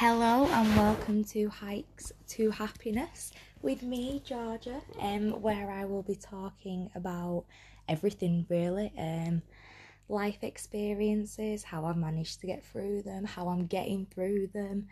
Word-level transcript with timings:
Hello 0.00 0.46
and 0.46 0.76
welcome 0.78 1.24
to 1.24 1.50
Hikes 1.50 2.10
to 2.28 2.50
Happiness 2.50 3.32
with 3.60 3.82
me, 3.82 4.22
Georgia, 4.24 4.80
um, 4.98 5.42
where 5.42 5.70
I 5.70 5.84
will 5.84 6.02
be 6.02 6.14
talking 6.14 6.90
about 6.94 7.44
everything 7.86 8.46
really, 8.48 8.94
um, 8.96 9.42
life 10.08 10.38
experiences, 10.40 11.64
how 11.64 11.84
I've 11.84 11.98
managed 11.98 12.40
to 12.40 12.46
get 12.46 12.64
through 12.64 13.02
them, 13.02 13.26
how 13.26 13.48
I'm 13.48 13.66
getting 13.66 14.06
through 14.06 14.46
them, 14.54 14.88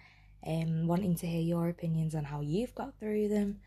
um, 0.46 0.86
wanting 0.86 1.16
to 1.16 1.26
hear 1.26 1.40
your 1.40 1.70
opinions 1.70 2.14
on 2.14 2.24
how 2.24 2.42
you've 2.42 2.74
got 2.74 2.92
through 3.00 3.28
them. 3.28 3.60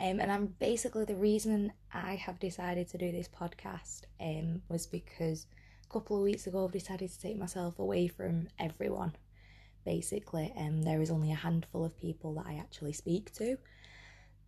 Um, 0.00 0.18
and 0.18 0.32
I'm 0.32 0.46
basically 0.58 1.04
the 1.04 1.14
reason 1.14 1.72
I 1.94 2.16
have 2.16 2.40
decided 2.40 2.88
to 2.88 2.98
do 2.98 3.12
this 3.12 3.28
podcast 3.28 4.06
um, 4.20 4.62
was 4.68 4.88
because 4.88 5.46
a 5.88 5.92
couple 5.92 6.16
of 6.16 6.24
weeks 6.24 6.48
ago 6.48 6.64
I've 6.64 6.72
decided 6.72 7.12
to 7.12 7.20
take 7.20 7.38
myself 7.38 7.78
away 7.78 8.08
from 8.08 8.48
everyone 8.58 9.12
basically. 9.84 10.52
Um, 10.56 10.82
there 10.82 11.00
is 11.00 11.10
only 11.10 11.32
a 11.32 11.36
handful 11.36 11.84
of 11.84 11.98
people 11.98 12.34
that 12.34 12.46
I 12.46 12.54
actually 12.54 12.92
speak 12.92 13.32
to. 13.34 13.56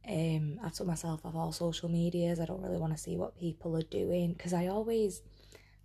Um, 0.09 0.59
I've 0.63 0.73
took 0.73 0.87
myself 0.87 1.25
off 1.25 1.35
all 1.35 1.53
social 1.53 1.89
medias. 1.89 2.41
I 2.41 2.45
don't 2.45 2.63
really 2.63 2.79
want 2.79 2.93
to 2.93 3.03
see 3.03 3.17
what 3.17 3.39
people 3.39 3.77
are 3.77 3.83
doing 3.83 4.33
because 4.33 4.53
I 4.53 4.67
always, 4.67 5.23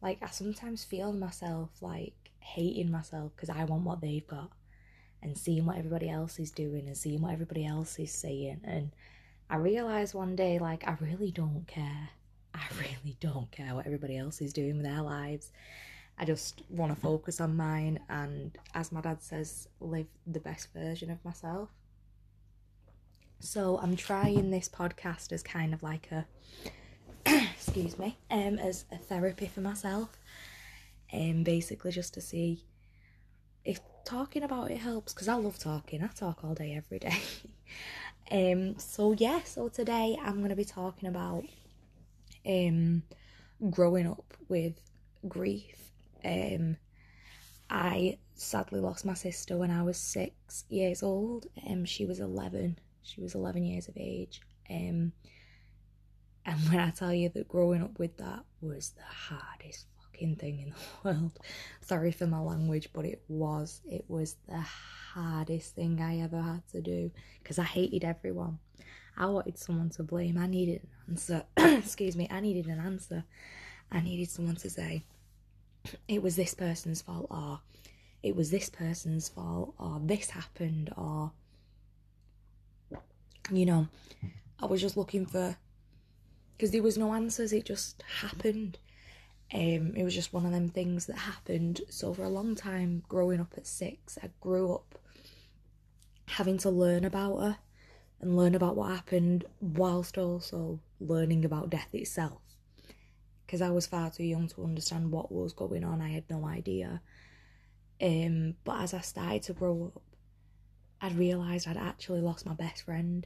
like, 0.02 0.20
I 0.22 0.28
sometimes 0.28 0.84
feel 0.84 1.14
myself 1.14 1.70
like 1.82 2.14
hating 2.40 2.92
myself 2.92 3.32
because 3.36 3.50
I 3.50 3.64
want 3.66 3.84
what 3.84 4.02
they've 4.02 4.26
got 4.26 4.52
and 5.22 5.38
seeing 5.38 5.66
what 5.66 5.78
everybody 5.78 6.10
else 6.10 6.40
is 6.40 6.52
doing 6.52 6.88
and 6.88 6.98
seeing 6.98 7.22
what 7.22 7.34
everybody 7.34 7.66
else 7.66 8.00
is 8.00 8.12
saying. 8.12 8.62
And 8.64 8.92
I 9.50 9.58
realised 9.58 10.14
one 10.14 10.36
day, 10.36 10.60
like, 10.60 10.88
I 10.88 10.98
really 11.00 11.32
don't 11.32 11.66
care. 11.68 12.10
I 12.54 12.64
really 12.80 13.18
don't 13.20 13.52
care 13.52 13.76
what 13.76 13.86
everybody 13.86 14.18
else 14.18 14.42
is 14.42 14.54
doing 14.54 14.78
with 14.78 14.86
their 14.86 15.02
lives. 15.02 15.52
I 16.20 16.26
just 16.26 16.64
want 16.70 16.94
to 16.94 17.00
focus 17.00 17.40
on 17.40 17.56
mine 17.56 18.00
and, 18.10 18.58
as 18.74 18.92
my 18.92 19.02
dad 19.02 19.22
says, 19.22 19.68
live 19.80 20.08
the 20.26 20.40
best 20.40 20.74
version 20.74 21.12
of 21.12 21.24
myself. 21.24 21.70
So 23.40 23.80
I'm 23.82 23.96
trying 23.96 24.50
this 24.50 24.68
podcast 24.68 25.32
as 25.32 25.44
kind 25.44 25.74
of 25.74 25.84
like 25.84 26.10
a, 26.12 26.26
excuse 27.54 28.00
me, 28.00 28.18
um, 28.32 28.58
as 28.58 28.86
a 28.92 28.98
therapy 28.98 29.46
for 29.46 29.62
myself, 29.62 30.10
and 31.12 31.38
um, 31.38 31.44
basically 31.44 31.92
just 31.92 32.16
to 32.16 32.22
see 32.22 32.64
if 33.64 33.80
talking 34.04 34.42
about 34.42 34.72
it 34.72 34.80
helps 34.80 35.14
because 35.14 35.28
I 35.28 35.36
love 35.36 35.60
talking. 35.60 36.04
I 36.04 36.08
talk 36.08 36.44
all 36.44 36.56
day, 36.56 36.74
every 36.74 36.98
day. 36.98 37.18
um, 38.32 38.80
so 38.80 39.12
yeah, 39.12 39.42
so 39.44 39.68
today 39.68 40.18
I'm 40.20 40.42
gonna 40.42 40.56
be 40.56 40.66
talking 40.66 41.08
about 41.10 41.44
um 42.44 43.04
growing 43.70 44.08
up 44.08 44.34
with 44.50 44.74
grief 45.28 45.88
um, 46.26 46.78
I 47.70 48.18
sadly 48.36 48.80
lost 48.80 49.06
my 49.06 49.14
sister 49.14 49.58
when 49.58 49.72
I 49.72 49.84
was 49.84 49.98
six 49.98 50.64
years 50.70 51.04
old. 51.04 51.48
Um, 51.70 51.86
she 51.86 52.06
was 52.06 52.20
11. 52.20 52.80
She 53.04 53.22
was 53.22 53.36
11 53.36 53.64
years 53.64 53.88
of 53.88 53.96
age. 53.98 54.42
Um, 54.70 55.12
and 56.46 56.60
when 56.70 56.80
I 56.80 56.92
tell 56.92 57.14
you 57.14 57.30
that 57.30 57.48
growing 57.48 57.82
up 57.84 58.00
with 58.00 58.18
that 58.18 58.44
was 58.62 58.92
the 58.92 59.04
hardest 59.04 59.88
fucking 60.02 60.38
thing 60.38 60.60
in 60.60 60.70
the 60.70 60.76
world, 61.04 61.40
sorry 61.82 62.12
for 62.12 62.28
my 62.28 62.40
language, 62.40 62.90
but 62.94 63.06
it 63.06 63.22
was. 63.28 63.82
It 63.90 64.06
was 64.08 64.36
the 64.48 64.64
hardest 65.14 65.76
thing 65.76 66.02
I 66.02 66.20
ever 66.22 66.42
had 66.42 66.68
to 66.70 66.82
do 66.82 67.12
because 67.44 67.60
I 67.60 67.64
hated 67.64 68.04
everyone. 68.04 68.60
I 69.18 69.26
wanted 69.26 69.58
someone 69.58 69.90
to 69.92 70.04
blame. 70.04 70.38
I 70.38 70.48
needed 70.48 70.84
an 70.84 71.12
answer. 71.14 71.44
Excuse 71.58 72.16
me. 72.16 72.28
I 72.30 72.40
needed 72.40 72.68
an 72.68 72.80
answer. 72.80 73.26
I 73.92 74.02
needed 74.02 74.30
someone 74.30 74.58
to 74.58 74.70
say, 74.70 75.04
it 76.08 76.22
was 76.22 76.36
this 76.36 76.54
person's 76.54 77.02
fault 77.02 77.28
or 77.30 77.60
it 78.24 78.36
was 78.36 78.52
this 78.52 78.70
person's 78.70 79.30
fault 79.30 79.74
or 79.78 80.00
this 80.04 80.32
happened 80.32 80.92
or 80.98 81.32
you 83.52 83.66
know 83.66 83.88
i 84.60 84.66
was 84.66 84.82
just 84.82 84.98
looking 84.98 85.26
for 85.26 85.56
because 86.58 86.72
there 86.72 86.84
was 86.84 86.98
no 86.98 87.14
answers 87.14 87.54
it 87.54 87.66
just 87.66 88.04
happened. 88.22 88.80
Um 89.54 89.94
it 89.96 90.04
was 90.04 90.16
just 90.16 90.34
one 90.34 90.46
of 90.46 90.52
them 90.52 90.70
things 90.70 91.06
that 91.06 91.18
happened. 91.18 91.82
So 91.90 92.14
for 92.14 92.24
a 92.24 92.30
long 92.30 92.56
time 92.56 93.04
growing 93.08 93.40
up 93.40 93.54
at 93.56 93.68
six 93.68 94.18
i 94.22 94.30
grew 94.42 94.74
up 94.74 95.00
having 96.26 96.58
to 96.60 96.70
learn 96.70 97.06
about 97.06 97.38
her 97.38 97.58
and 98.20 98.36
learn 98.36 98.56
about 98.56 98.76
what 98.76 98.92
happened 98.92 99.46
whilst 99.62 100.18
also 100.18 100.80
learning 101.00 101.46
about 101.46 101.70
death 101.70 101.94
itself 101.94 102.42
because 103.48 103.62
I 103.62 103.70
was 103.70 103.88
far 103.88 104.12
too 104.12 104.26
young 104.26 104.50
to 104.50 104.66
understand 104.66 105.10
what 105.10 105.32
was 105.32 105.54
going 105.54 105.86
on. 105.86 106.02
I 106.02 106.10
had 106.10 106.30
no 106.30 106.46
idea. 106.46 107.02
Um, 108.02 108.56
but 108.66 108.82
as 108.82 108.94
I 108.94 109.00
started 109.00 109.44
to 109.44 109.54
grow 109.54 109.94
up, 109.96 110.02
I'd 111.00 111.18
realised 111.18 111.66
I'd 111.66 111.78
actually 111.78 112.20
lost 112.20 112.46
my 112.46 112.54
best 112.54 112.84
friend. 112.84 113.26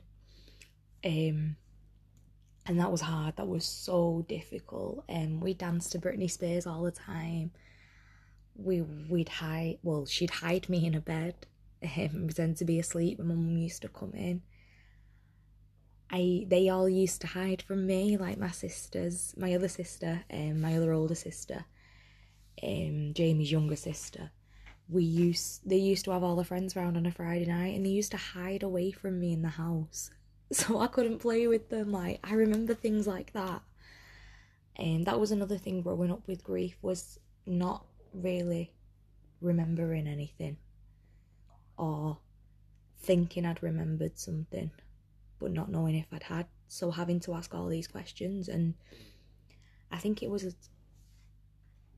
Um, 1.03 1.55
and 2.67 2.79
that 2.79 2.91
was 2.91 3.01
hard. 3.01 3.35
That 3.37 3.47
was 3.47 3.65
so 3.65 4.23
difficult. 4.29 5.03
Um, 5.09 5.39
we 5.39 5.55
danced 5.55 5.93
to 5.93 5.99
Britney 5.99 6.29
Spears 6.29 6.67
all 6.67 6.83
the 6.83 6.91
time. 6.91 7.49
We 8.55 8.81
we'd 8.81 9.29
hide. 9.29 9.79
Well, 9.81 10.05
she'd 10.05 10.29
hide 10.29 10.69
me 10.69 10.85
in 10.85 10.93
a 10.93 11.01
bed, 11.01 11.47
um, 11.83 12.25
pretend 12.25 12.57
to 12.57 12.65
be 12.65 12.77
asleep. 12.77 13.17
My 13.17 13.25
mum 13.25 13.57
used 13.57 13.81
to 13.81 13.89
come 13.89 14.13
in, 14.13 14.43
I 16.11 16.45
they 16.47 16.67
all 16.67 16.89
used 16.89 17.22
to 17.22 17.27
hide 17.27 17.61
from 17.61 17.88
me, 17.88 18.17
like 18.17 18.38
my 18.38 18.51
sisters, 18.51 19.33
my 19.38 19.55
other 19.55 19.69
sister, 19.69 20.23
and 20.29 20.51
um, 20.51 20.61
my 20.61 20.75
other 20.75 20.91
older 20.91 21.16
sister, 21.16 21.66
um, 22.61 23.13
Jamie's 23.13 23.51
younger 23.51 23.77
sister. 23.77 24.31
We 24.89 25.03
used 25.05 25.61
they 25.67 25.77
used 25.77 26.03
to 26.05 26.11
have 26.11 26.23
all 26.23 26.35
the 26.35 26.44
friends 26.44 26.75
around 26.75 26.97
on 26.97 27.05
a 27.05 27.11
Friday 27.11 27.45
night, 27.45 27.75
and 27.75 27.85
they 27.85 27.91
used 27.91 28.11
to 28.11 28.17
hide 28.17 28.61
away 28.61 28.91
from 28.91 29.19
me 29.22 29.31
in 29.31 29.41
the 29.41 29.49
house, 29.49 30.11
so 30.51 30.79
I 30.79 30.88
couldn't 30.88 31.19
play 31.19 31.47
with 31.47 31.69
them. 31.69 31.94
Like 31.94 32.19
I 32.25 32.33
remember 32.33 32.73
things 32.73 33.07
like 33.07 33.31
that, 33.31 33.61
and 34.75 35.05
that 35.05 35.19
was 35.19 35.31
another 35.31 35.57
thing 35.57 35.81
growing 35.81 36.11
up 36.11 36.28
with 36.28 36.43
grief 36.43 36.75
was 36.81 37.19
not 37.45 37.85
really 38.13 38.73
remembering 39.39 40.07
anything 40.07 40.57
or 41.78 42.17
thinking 42.99 43.45
I'd 43.45 43.63
remembered 43.63 44.19
something 44.19 44.72
but 45.41 45.52
not 45.52 45.69
knowing 45.69 45.96
if 45.96 46.06
I'd 46.12 46.24
had. 46.24 46.46
So 46.68 46.91
having 46.91 47.19
to 47.22 47.34
ask 47.34 47.53
all 47.53 47.68
these 47.68 47.88
questions, 47.88 48.47
and 48.47 48.75
I 49.91 49.97
think 49.97 50.24
it 50.24 50.29
was 50.29 50.56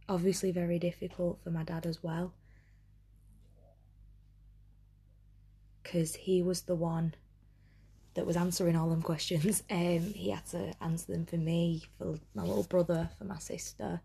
obviously 0.10 0.52
very 0.52 0.80
difficult 0.80 1.40
for 1.44 1.52
my 1.52 1.64
dad 1.64 1.86
as 1.86 2.02
well. 2.02 2.34
Because 5.84 6.16
he 6.16 6.42
was 6.42 6.62
the 6.62 6.76
one 6.76 7.14
that 8.16 8.26
was 8.26 8.38
answering 8.38 8.76
all 8.76 8.90
them 8.90 9.02
questions. 9.02 9.64
Um, 9.70 10.14
he 10.14 10.30
had 10.30 10.46
to 10.48 10.74
answer 10.82 11.12
them 11.12 11.26
for 11.26 11.38
me, 11.38 11.84
for 11.98 12.16
my 12.34 12.44
little 12.44 12.64
brother, 12.64 13.10
for 13.18 13.26
my 13.26 13.40
sister, 13.40 14.02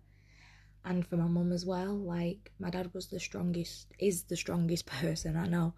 and 0.85 1.07
for 1.07 1.17
my 1.17 1.27
mum 1.27 1.53
as 1.53 1.65
well. 1.65 1.95
Like 1.95 2.51
my 2.59 2.71
dad 2.71 2.93
was 2.95 3.07
the 3.07 3.21
strongest, 3.21 3.93
is 3.99 4.25
the 4.25 4.37
strongest 4.37 4.87
person 5.01 5.37
I 5.37 5.47
know. 5.47 5.75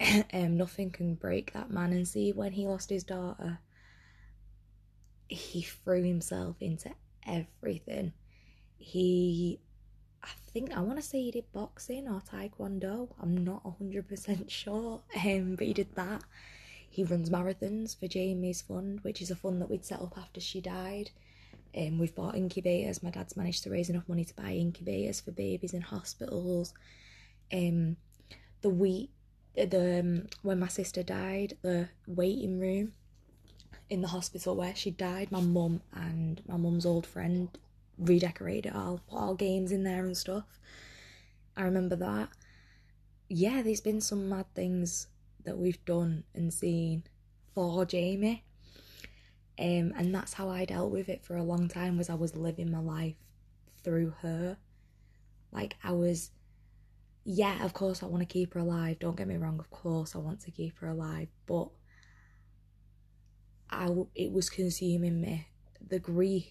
um, 0.32 0.56
nothing 0.56 0.90
can 0.90 1.14
break 1.14 1.52
that 1.52 1.70
man. 1.70 1.92
And 1.92 2.06
see, 2.06 2.32
when 2.32 2.52
he 2.52 2.66
lost 2.66 2.90
his 2.90 3.04
daughter, 3.04 3.58
he 5.28 5.62
threw 5.62 6.02
himself 6.02 6.56
into 6.60 6.90
everything. 7.26 8.12
He, 8.76 9.60
I 10.22 10.28
think, 10.52 10.76
I 10.76 10.80
want 10.80 10.98
to 10.98 11.02
say 11.02 11.20
he 11.22 11.30
did 11.30 11.52
boxing 11.52 12.08
or 12.08 12.20
taekwondo. 12.20 13.08
I'm 13.20 13.36
not 13.36 13.64
100% 13.64 14.48
sure, 14.50 15.02
um, 15.24 15.56
but 15.56 15.66
he 15.66 15.72
did 15.72 15.94
that. 15.96 16.22
He 16.90 17.04
runs 17.04 17.30
marathons 17.30 17.98
for 17.98 18.08
Jamie's 18.08 18.62
Fund, 18.62 19.00
which 19.02 19.20
is 19.20 19.30
a 19.30 19.36
fund 19.36 19.60
that 19.60 19.70
we'd 19.70 19.84
set 19.84 20.00
up 20.00 20.16
after 20.16 20.40
she 20.40 20.60
died. 20.60 21.10
Um, 21.76 21.98
we've 21.98 22.14
bought 22.14 22.34
incubators. 22.34 23.02
My 23.02 23.10
dad's 23.10 23.36
managed 23.36 23.62
to 23.64 23.70
raise 23.70 23.90
enough 23.90 24.08
money 24.08 24.24
to 24.24 24.34
buy 24.34 24.52
incubators 24.52 25.20
for 25.20 25.32
babies 25.32 25.74
in 25.74 25.82
hospitals. 25.82 26.72
Um, 27.52 27.96
the 28.62 28.70
week 28.70 29.10
the 29.66 30.00
um, 30.00 30.26
when 30.42 30.58
my 30.58 30.68
sister 30.68 31.02
died, 31.02 31.56
the 31.62 31.88
waiting 32.06 32.58
room 32.58 32.92
in 33.90 34.02
the 34.02 34.08
hospital 34.08 34.54
where 34.56 34.74
she 34.74 34.90
died, 34.90 35.32
my 35.32 35.40
mum 35.40 35.80
and 35.92 36.42
my 36.46 36.56
mum's 36.56 36.86
old 36.86 37.06
friend 37.06 37.48
redecorated 37.98 38.66
it 38.66 38.74
all, 38.74 39.00
put 39.08 39.16
all 39.16 39.34
games 39.34 39.72
in 39.72 39.82
there 39.82 40.04
and 40.04 40.16
stuff. 40.16 40.44
I 41.56 41.62
remember 41.62 41.96
that. 41.96 42.28
Yeah, 43.28 43.62
there's 43.62 43.80
been 43.80 44.00
some 44.00 44.28
mad 44.28 44.46
things 44.54 45.08
that 45.44 45.58
we've 45.58 45.84
done 45.84 46.24
and 46.34 46.52
seen 46.52 47.04
for 47.54 47.84
Jamie. 47.84 48.44
Um, 49.58 49.92
and 49.96 50.14
that's 50.14 50.34
how 50.34 50.48
I 50.48 50.64
dealt 50.64 50.92
with 50.92 51.08
it 51.08 51.24
for 51.24 51.36
a 51.36 51.42
long 51.42 51.68
time 51.68 51.98
was 51.98 52.08
I 52.08 52.14
was 52.14 52.36
living 52.36 52.70
my 52.70 52.78
life 52.78 53.16
through 53.82 54.14
her. 54.22 54.56
Like 55.50 55.76
I 55.82 55.92
was 55.92 56.30
yeah, 57.30 57.62
of 57.62 57.74
course 57.74 58.02
I 58.02 58.06
want 58.06 58.22
to 58.22 58.26
keep 58.26 58.54
her 58.54 58.60
alive. 58.60 59.00
Don't 59.00 59.14
get 59.14 59.28
me 59.28 59.36
wrong, 59.36 59.58
of 59.58 59.70
course 59.70 60.14
I 60.14 60.18
want 60.18 60.40
to 60.40 60.50
keep 60.50 60.78
her 60.78 60.88
alive, 60.88 61.28
but 61.44 61.68
I 63.68 63.90
it 64.14 64.32
was 64.32 64.48
consuming 64.48 65.20
me. 65.20 65.46
The 65.86 65.98
grief 65.98 66.46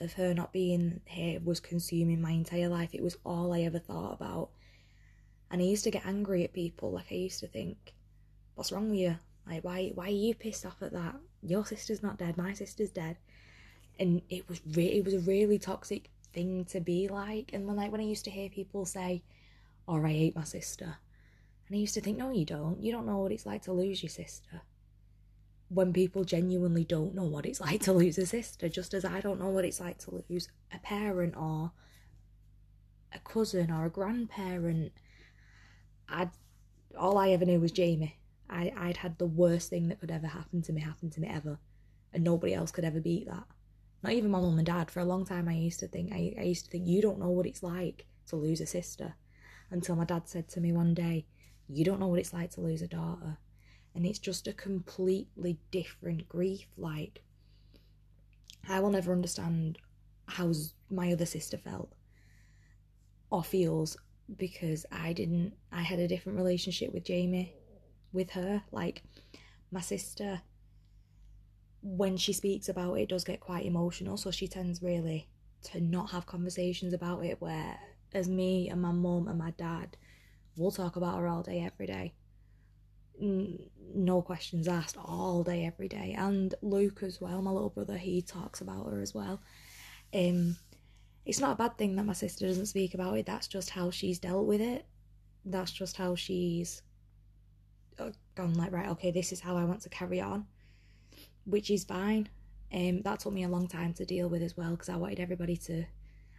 of 0.00 0.14
her 0.14 0.34
not 0.34 0.52
being 0.52 1.02
here 1.04 1.38
was 1.38 1.60
consuming 1.60 2.20
my 2.20 2.32
entire 2.32 2.68
life. 2.68 2.90
It 2.92 3.02
was 3.02 3.16
all 3.24 3.52
I 3.52 3.60
ever 3.60 3.78
thought 3.78 4.14
about. 4.14 4.50
And 5.52 5.62
I 5.62 5.64
used 5.64 5.84
to 5.84 5.92
get 5.92 6.04
angry 6.04 6.42
at 6.42 6.52
people. 6.52 6.90
Like 6.90 7.12
I 7.12 7.14
used 7.14 7.38
to 7.40 7.46
think, 7.46 7.94
"What's 8.56 8.72
wrong 8.72 8.90
with 8.90 8.98
you? 8.98 9.18
Like 9.46 9.62
why 9.62 9.92
why 9.94 10.06
are 10.06 10.10
you 10.10 10.34
pissed 10.34 10.66
off 10.66 10.82
at 10.82 10.92
that? 10.94 11.14
Your 11.42 11.64
sister's 11.64 12.02
not 12.02 12.18
dead. 12.18 12.36
My 12.36 12.54
sister's 12.54 12.90
dead." 12.90 13.18
And 14.00 14.22
it 14.28 14.48
was 14.48 14.60
re- 14.66 14.98
it 14.98 15.04
was 15.04 15.14
a 15.14 15.20
really 15.20 15.60
toxic 15.60 16.10
thing 16.32 16.64
to 16.72 16.80
be 16.80 17.06
like. 17.06 17.52
And 17.52 17.68
when 17.68 17.76
like 17.76 17.92
when 17.92 18.00
I 18.00 18.04
used 18.04 18.24
to 18.24 18.32
hear 18.32 18.48
people 18.48 18.84
say, 18.84 19.22
"Or 19.88 20.02
oh, 20.02 20.08
I 20.08 20.12
hate 20.12 20.36
my 20.36 20.44
sister," 20.44 20.98
and 21.66 21.76
I 21.76 21.80
used 21.80 21.94
to 21.94 22.00
think, 22.00 22.18
"No, 22.18 22.30
you 22.30 22.44
don't. 22.44 22.82
You 22.82 22.92
don't 22.92 23.06
know 23.06 23.18
what 23.18 23.32
it's 23.32 23.46
like 23.46 23.62
to 23.62 23.72
lose 23.72 24.02
your 24.02 24.10
sister." 24.10 24.62
When 25.70 25.92
people 25.92 26.24
genuinely 26.24 26.84
don't 26.84 27.14
know 27.14 27.24
what 27.24 27.44
it's 27.44 27.60
like 27.60 27.82
to 27.82 27.92
lose 27.92 28.18
a 28.18 28.26
sister, 28.26 28.68
just 28.68 28.94
as 28.94 29.04
I 29.04 29.20
don't 29.20 29.40
know 29.40 29.50
what 29.50 29.64
it's 29.64 29.80
like 29.80 29.98
to 29.98 30.24
lose 30.28 30.48
a 30.72 30.78
parent 30.78 31.36
or 31.36 31.72
a 33.12 33.18
cousin 33.18 33.70
or 33.70 33.86
a 33.86 33.90
grandparent. 33.90 34.92
I 36.08 36.28
all 36.98 37.18
I 37.18 37.30
ever 37.30 37.44
knew 37.44 37.60
was 37.60 37.72
Jamie. 37.72 38.18
I, 38.50 38.72
I'd 38.76 38.98
had 38.98 39.18
the 39.18 39.26
worst 39.26 39.70
thing 39.70 39.88
that 39.88 40.00
could 40.00 40.10
ever 40.10 40.26
happen 40.26 40.62
to 40.62 40.72
me 40.72 40.80
happen 40.80 41.10
to 41.10 41.20
me 41.20 41.28
ever. 41.28 41.58
And 42.12 42.24
nobody 42.24 42.54
else 42.54 42.70
could 42.70 42.84
ever 42.84 43.00
beat 43.00 43.26
that. 43.26 43.44
Not 44.02 44.12
even 44.12 44.30
my 44.30 44.40
mum 44.40 44.56
and 44.58 44.66
dad. 44.66 44.90
For 44.90 45.00
a 45.00 45.04
long 45.04 45.26
time 45.26 45.48
I 45.48 45.54
used 45.54 45.80
to 45.80 45.88
think 45.88 46.12
I, 46.12 46.34
I 46.38 46.44
used 46.44 46.64
to 46.64 46.70
think 46.70 46.86
you 46.86 47.02
don't 47.02 47.18
know 47.18 47.30
what 47.30 47.46
it's 47.46 47.62
like 47.62 48.06
to 48.28 48.36
lose 48.36 48.60
a 48.60 48.66
sister. 48.66 49.14
Until 49.70 49.96
my 49.96 50.04
dad 50.04 50.28
said 50.28 50.48
to 50.48 50.60
me 50.60 50.72
one 50.72 50.94
day, 50.94 51.26
You 51.68 51.84
don't 51.84 52.00
know 52.00 52.08
what 52.08 52.20
it's 52.20 52.32
like 52.32 52.50
to 52.52 52.60
lose 52.60 52.82
a 52.82 52.88
daughter. 52.88 53.38
And 53.94 54.06
it's 54.06 54.18
just 54.18 54.46
a 54.46 54.52
completely 54.52 55.58
different 55.70 56.28
grief. 56.28 56.66
Like 56.76 57.22
I 58.68 58.80
will 58.80 58.90
never 58.90 59.12
understand 59.12 59.78
how 60.26 60.52
my 60.90 61.12
other 61.12 61.26
sister 61.26 61.56
felt 61.56 61.92
or 63.30 63.42
feels 63.42 63.96
because 64.36 64.84
I 64.92 65.12
didn't 65.12 65.54
I 65.72 65.82
had 65.82 65.98
a 65.98 66.08
different 66.08 66.38
relationship 66.38 66.92
with 66.92 67.04
Jamie 67.04 67.54
with 68.12 68.30
her 68.30 68.62
like 68.70 69.02
my 69.70 69.80
sister 69.80 70.42
when 71.80 72.16
she 72.16 72.32
speaks 72.32 72.68
about 72.68 72.94
it, 72.94 73.08
does 73.08 73.24
get 73.24 73.40
quite 73.40 73.64
emotional 73.64 74.16
so 74.16 74.30
she 74.30 74.48
tends 74.48 74.82
really 74.82 75.28
to 75.62 75.80
not 75.80 76.10
have 76.10 76.26
conversations 76.26 76.92
about 76.92 77.24
it 77.24 77.40
where 77.40 77.78
as 78.14 78.28
me 78.28 78.68
and 78.68 78.82
my 78.82 78.92
mum 78.92 79.28
and 79.28 79.38
my 79.38 79.50
dad 79.52 79.96
we'll 80.56 80.70
talk 80.70 80.96
about 80.96 81.18
her 81.18 81.28
all 81.28 81.42
day 81.42 81.60
every 81.60 81.86
day 81.86 82.12
no 83.20 84.22
questions 84.22 84.68
asked 84.68 84.96
all 84.96 85.42
day 85.42 85.64
every 85.64 85.88
day 85.88 86.14
and 86.16 86.54
Luke 86.62 87.02
as 87.02 87.20
well 87.20 87.42
my 87.42 87.50
little 87.50 87.70
brother 87.70 87.96
he 87.96 88.22
talks 88.22 88.60
about 88.60 88.86
her 88.86 89.00
as 89.00 89.14
well 89.14 89.40
um 90.14 90.56
it's 91.28 91.40
not 91.40 91.52
a 91.52 91.56
bad 91.56 91.76
thing 91.76 91.94
that 91.96 92.06
my 92.06 92.14
sister 92.14 92.46
doesn't 92.46 92.66
speak 92.66 92.94
about 92.94 93.18
it. 93.18 93.26
That's 93.26 93.46
just 93.46 93.68
how 93.68 93.90
she's 93.90 94.18
dealt 94.18 94.46
with 94.46 94.62
it. 94.62 94.86
That's 95.44 95.70
just 95.70 95.98
how 95.98 96.14
she's 96.14 96.80
gone 98.34 98.54
like 98.54 98.72
right. 98.72 98.88
Okay, 98.88 99.10
this 99.10 99.30
is 99.30 99.40
how 99.40 99.54
I 99.54 99.64
want 99.64 99.82
to 99.82 99.90
carry 99.90 100.22
on, 100.22 100.46
which 101.44 101.70
is 101.70 101.84
fine. 101.84 102.30
Um, 102.72 103.02
that 103.02 103.20
took 103.20 103.34
me 103.34 103.44
a 103.44 103.48
long 103.48 103.68
time 103.68 103.92
to 103.94 104.06
deal 104.06 104.28
with 104.28 104.42
as 104.42 104.56
well 104.56 104.70
because 104.70 104.88
I 104.88 104.96
wanted 104.96 105.20
everybody 105.20 105.58
to, 105.58 105.84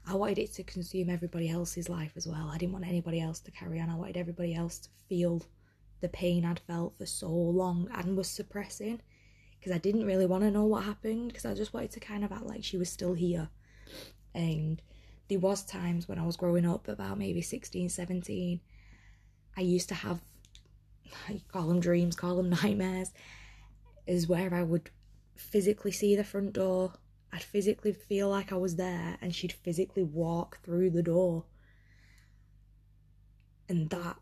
I 0.09 0.15
wanted 0.15 0.39
it 0.39 0.53
to 0.53 0.63
consume 0.63 1.07
everybody 1.07 1.49
else's 1.49 1.87
life 1.87 2.13
as 2.15 2.25
well. 2.25 2.49
I 2.51 2.57
didn't 2.57 2.73
want 2.73 2.87
anybody 2.87 3.21
else 3.21 3.39
to 3.41 3.51
carry 3.51 3.79
on. 3.79 3.91
I 3.91 3.95
wanted 3.95 4.17
everybody 4.17 4.55
else 4.55 4.79
to 4.79 4.89
feel 5.07 5.43
the 6.01 6.09
pain 6.09 6.45
I'd 6.45 6.59
felt 6.59 6.97
for 6.97 7.05
so 7.05 7.29
long 7.29 7.87
and 7.93 8.17
was 8.17 8.27
suppressing 8.27 9.01
because 9.59 9.71
I 9.71 9.77
didn't 9.77 10.05
really 10.05 10.25
want 10.25 10.43
to 10.45 10.51
know 10.51 10.65
what 10.65 10.83
happened 10.83 11.27
because 11.27 11.45
I 11.45 11.53
just 11.53 11.75
wanted 11.75 11.91
to 11.91 11.99
kind 11.99 12.23
of 12.23 12.31
act 12.31 12.47
like 12.47 12.63
she 12.63 12.77
was 12.77 12.89
still 12.89 13.13
here 13.13 13.49
and 14.33 14.81
there 15.27 15.39
was 15.39 15.63
times 15.63 16.07
when 16.07 16.17
I 16.17 16.25
was 16.25 16.37
growing 16.37 16.65
up 16.65 16.87
about 16.87 17.19
maybe 17.19 17.41
16 17.41 17.89
17 17.89 18.61
I 19.57 19.61
used 19.61 19.89
to 19.89 19.95
have 19.95 20.21
call 21.51 21.67
them 21.67 21.81
dreams 21.81 22.15
call 22.15 22.37
them 22.37 22.49
nightmares 22.63 23.11
is 24.07 24.27
where 24.27 24.53
I 24.53 24.63
would 24.63 24.89
physically 25.35 25.91
see 25.91 26.15
the 26.15 26.23
front 26.23 26.53
door 26.53 26.93
I'd 27.31 27.43
physically 27.43 27.93
feel 27.93 28.29
like 28.29 28.51
I 28.51 28.57
was 28.57 28.75
there 28.75 29.17
and 29.21 29.33
she'd 29.33 29.51
physically 29.51 30.03
walk 30.03 30.59
through 30.63 30.89
the 30.91 31.03
door 31.03 31.45
and 33.67 33.89
that 33.91 34.17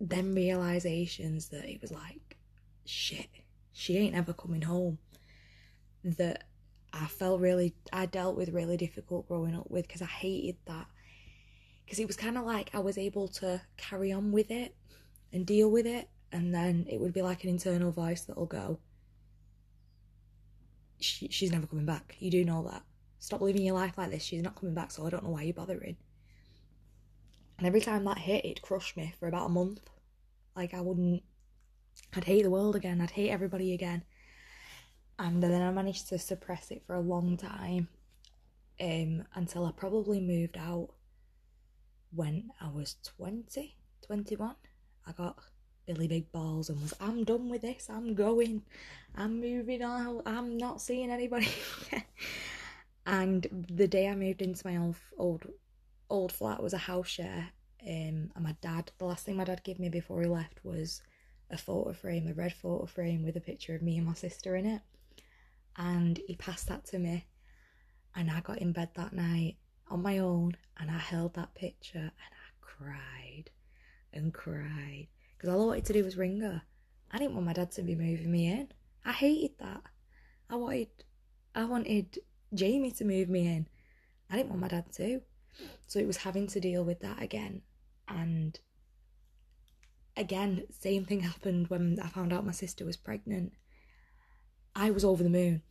then 0.00 0.34
realizations 0.34 1.48
that 1.48 1.64
it 1.64 1.80
was 1.80 1.92
like 1.92 2.36
shit 2.84 3.28
she 3.72 3.98
ain't 3.98 4.14
ever 4.14 4.32
coming 4.32 4.62
home 4.62 4.98
that 6.02 6.44
I 6.92 7.06
felt 7.06 7.40
really, 7.40 7.74
I 7.92 8.06
dealt 8.06 8.36
with 8.36 8.48
really 8.50 8.76
difficult 8.76 9.28
growing 9.28 9.54
up 9.54 9.70
with 9.70 9.86
because 9.86 10.00
I 10.02 10.06
hated 10.06 10.56
that. 10.66 10.86
Because 11.84 11.98
it 11.98 12.06
was 12.06 12.16
kind 12.16 12.38
of 12.38 12.44
like 12.44 12.70
I 12.74 12.78
was 12.78 12.96
able 12.96 13.28
to 13.28 13.60
carry 13.76 14.12
on 14.12 14.32
with 14.32 14.50
it 14.50 14.74
and 15.32 15.44
deal 15.44 15.70
with 15.70 15.86
it, 15.86 16.08
and 16.32 16.54
then 16.54 16.86
it 16.88 17.00
would 17.00 17.12
be 17.12 17.22
like 17.22 17.44
an 17.44 17.50
internal 17.50 17.92
voice 17.92 18.22
that'll 18.22 18.46
go, 18.46 18.78
she, 21.00 21.28
She's 21.28 21.52
never 21.52 21.66
coming 21.66 21.86
back. 21.86 22.16
You 22.18 22.30
do 22.30 22.44
know 22.44 22.66
that. 22.70 22.82
Stop 23.18 23.40
living 23.40 23.62
your 23.62 23.74
life 23.74 23.96
like 23.96 24.10
this. 24.10 24.22
She's 24.22 24.42
not 24.42 24.56
coming 24.56 24.74
back, 24.74 24.90
so 24.90 25.06
I 25.06 25.10
don't 25.10 25.24
know 25.24 25.30
why 25.30 25.42
you're 25.42 25.54
bothering. 25.54 25.96
And 27.58 27.66
every 27.66 27.80
time 27.80 28.04
that 28.04 28.18
hit, 28.18 28.44
it 28.44 28.62
crushed 28.62 28.96
me 28.96 29.14
for 29.18 29.28
about 29.28 29.46
a 29.46 29.50
month. 29.50 29.80
Like, 30.54 30.74
I 30.74 30.80
wouldn't, 30.80 31.22
I'd 32.14 32.24
hate 32.24 32.42
the 32.42 32.50
world 32.50 32.76
again, 32.76 33.00
I'd 33.00 33.10
hate 33.10 33.30
everybody 33.30 33.72
again 33.72 34.04
and 35.18 35.42
then 35.42 35.62
I 35.62 35.70
managed 35.70 36.08
to 36.08 36.18
suppress 36.18 36.70
it 36.70 36.82
for 36.86 36.94
a 36.94 37.00
long 37.00 37.36
time 37.36 37.88
um, 38.80 39.24
until 39.34 39.64
I 39.64 39.72
probably 39.72 40.20
moved 40.20 40.58
out 40.58 40.90
when 42.14 42.50
I 42.60 42.68
was 42.68 42.96
20, 43.16 43.76
21. 44.06 44.54
I 45.06 45.12
got 45.12 45.38
Billy 45.86 46.08
Big 46.08 46.30
Balls 46.32 46.68
and 46.68 46.80
was, 46.82 46.92
I'm 47.00 47.24
done 47.24 47.48
with 47.48 47.62
this, 47.62 47.88
I'm 47.88 48.14
going, 48.14 48.62
I'm 49.14 49.40
moving 49.40 49.82
out, 49.82 50.22
I'm 50.26 50.58
not 50.58 50.80
seeing 50.80 51.10
anybody. 51.10 51.48
and 53.06 53.46
the 53.70 53.86
day 53.86 54.08
I 54.08 54.14
moved 54.14 54.42
into 54.42 54.66
my 54.66 54.76
old, 54.76 54.96
old, 55.16 55.46
old 56.10 56.32
flat 56.32 56.62
was 56.62 56.74
a 56.74 56.78
house 56.78 57.08
share. 57.08 57.50
Um, 57.86 58.30
and 58.34 58.40
my 58.40 58.56
dad, 58.60 58.90
the 58.98 59.04
last 59.04 59.24
thing 59.24 59.36
my 59.36 59.44
dad 59.44 59.62
gave 59.62 59.78
me 59.78 59.88
before 59.88 60.20
he 60.20 60.26
left 60.26 60.64
was 60.64 61.02
a 61.50 61.56
photo 61.56 61.92
frame, 61.92 62.26
a 62.26 62.34
red 62.34 62.52
photo 62.52 62.86
frame 62.86 63.24
with 63.24 63.36
a 63.36 63.40
picture 63.40 63.76
of 63.76 63.82
me 63.82 63.96
and 63.96 64.06
my 64.06 64.14
sister 64.14 64.56
in 64.56 64.66
it. 64.66 64.82
And 65.76 66.18
he 66.26 66.34
passed 66.34 66.66
that 66.66 66.84
to 66.86 66.98
me. 66.98 67.26
And 68.16 68.30
I 68.30 68.40
got 68.40 68.58
in 68.58 68.72
bed 68.72 68.90
that 68.96 69.12
night 69.12 69.56
on 69.88 70.02
my 70.02 70.18
own 70.18 70.56
and 70.78 70.90
I 70.90 70.98
held 70.98 71.34
that 71.34 71.54
picture 71.54 71.98
and 71.98 72.10
I 72.10 72.48
cried 72.60 73.50
and 74.12 74.32
cried 74.32 75.06
because 75.36 75.50
all 75.50 75.62
I 75.62 75.66
wanted 75.66 75.84
to 75.86 75.92
do 75.92 76.04
was 76.04 76.16
ring 76.16 76.40
her. 76.40 76.62
I 77.10 77.18
didn't 77.18 77.34
want 77.34 77.46
my 77.46 77.52
dad 77.52 77.72
to 77.72 77.82
be 77.82 77.94
moving 77.94 78.30
me 78.30 78.50
in. 78.50 78.68
I 79.04 79.12
hated 79.12 79.58
that. 79.58 79.82
I 80.50 80.56
wanted 80.56 80.88
I 81.54 81.64
wanted 81.64 82.18
Jamie 82.54 82.90
to 82.92 83.04
move 83.04 83.28
me 83.28 83.46
in. 83.46 83.66
I 84.30 84.36
didn't 84.36 84.50
want 84.50 84.62
my 84.62 84.68
dad 84.68 84.92
to. 84.94 85.20
So 85.86 85.98
it 85.98 86.06
was 86.06 86.18
having 86.18 86.46
to 86.48 86.60
deal 86.60 86.84
with 86.84 87.00
that 87.00 87.22
again. 87.22 87.62
And 88.08 88.58
again, 90.16 90.64
same 90.70 91.04
thing 91.04 91.20
happened 91.20 91.68
when 91.68 91.98
I 92.02 92.08
found 92.08 92.32
out 92.32 92.46
my 92.46 92.52
sister 92.52 92.84
was 92.84 92.96
pregnant. 92.96 93.52
I 94.74 94.90
was 94.90 95.04
over 95.04 95.22
the 95.22 95.30
moon. 95.30 95.62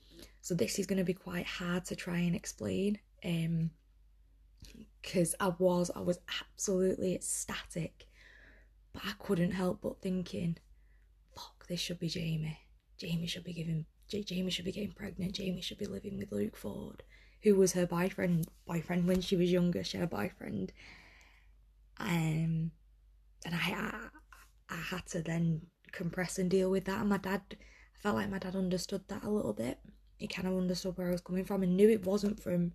So 0.41 0.55
this 0.55 0.79
is 0.79 0.88
going 0.88 0.98
to 0.98 1.03
be 1.03 1.13
quite 1.13 1.45
hard 1.45 1.86
to 1.86 1.95
try 1.95 2.17
and 2.17 2.36
explain. 2.36 3.00
Um, 3.24 3.72
because 5.01 5.36
I 5.39 5.51
was, 5.60 5.91
I 5.95 6.01
was 6.01 6.19
absolutely 6.41 7.13
ecstatic, 7.13 8.07
but 8.95 9.05
I 9.05 9.13
couldn't 9.19 9.51
help 9.51 9.81
but 9.81 10.01
thinking, 10.01 10.57
"Fuck, 11.35 11.67
this 11.67 11.79
should 11.79 11.99
be 11.99 12.09
Jamie. 12.09 12.59
Jamie 12.97 13.27
should 13.27 13.43
be 13.43 13.53
giving, 13.53 13.85
J- 14.07 14.23
Jamie 14.23 14.49
should 14.49 14.65
be 14.65 14.71
getting 14.71 14.93
pregnant. 14.93 15.35
Jamie 15.35 15.61
should 15.61 15.77
be 15.77 15.85
living 15.85 16.17
with 16.17 16.31
Luke 16.31 16.55
Ford, 16.55 17.03
who 17.43 17.55
was 17.55 17.73
her 17.73 17.85
boyfriend. 17.85 18.47
Boyfriend 18.65 19.07
when 19.07 19.21
she 19.21 19.35
was 19.35 19.51
younger, 19.51 19.83
she 19.83 19.97
had 19.97 20.05
a 20.05 20.15
boyfriend. 20.15 20.71
Um, 21.97 22.71
and 23.45 23.53
I, 23.53 23.57
I, 23.57 24.07
I 24.69 24.75
had 24.77 25.05
to 25.07 25.21
then 25.21 25.67
compress 25.91 26.39
and 26.39 26.49
deal 26.49 26.71
with 26.71 26.85
that. 26.85 27.01
And 27.01 27.09
my 27.09 27.17
dad 27.17 27.41
I 27.51 27.99
felt 27.99 28.15
like 28.15 28.29
my 28.29 28.39
dad 28.39 28.55
understood 28.55 29.07
that 29.07 29.23
a 29.23 29.29
little 29.29 29.53
bit. 29.53 29.79
He 30.17 30.27
kind 30.27 30.47
of 30.47 30.57
understood 30.57 30.97
where 30.97 31.09
I 31.09 31.11
was 31.11 31.21
coming 31.21 31.45
from 31.45 31.63
and 31.63 31.75
knew 31.75 31.89
it 31.89 32.05
wasn't 32.05 32.41
from 32.41 32.71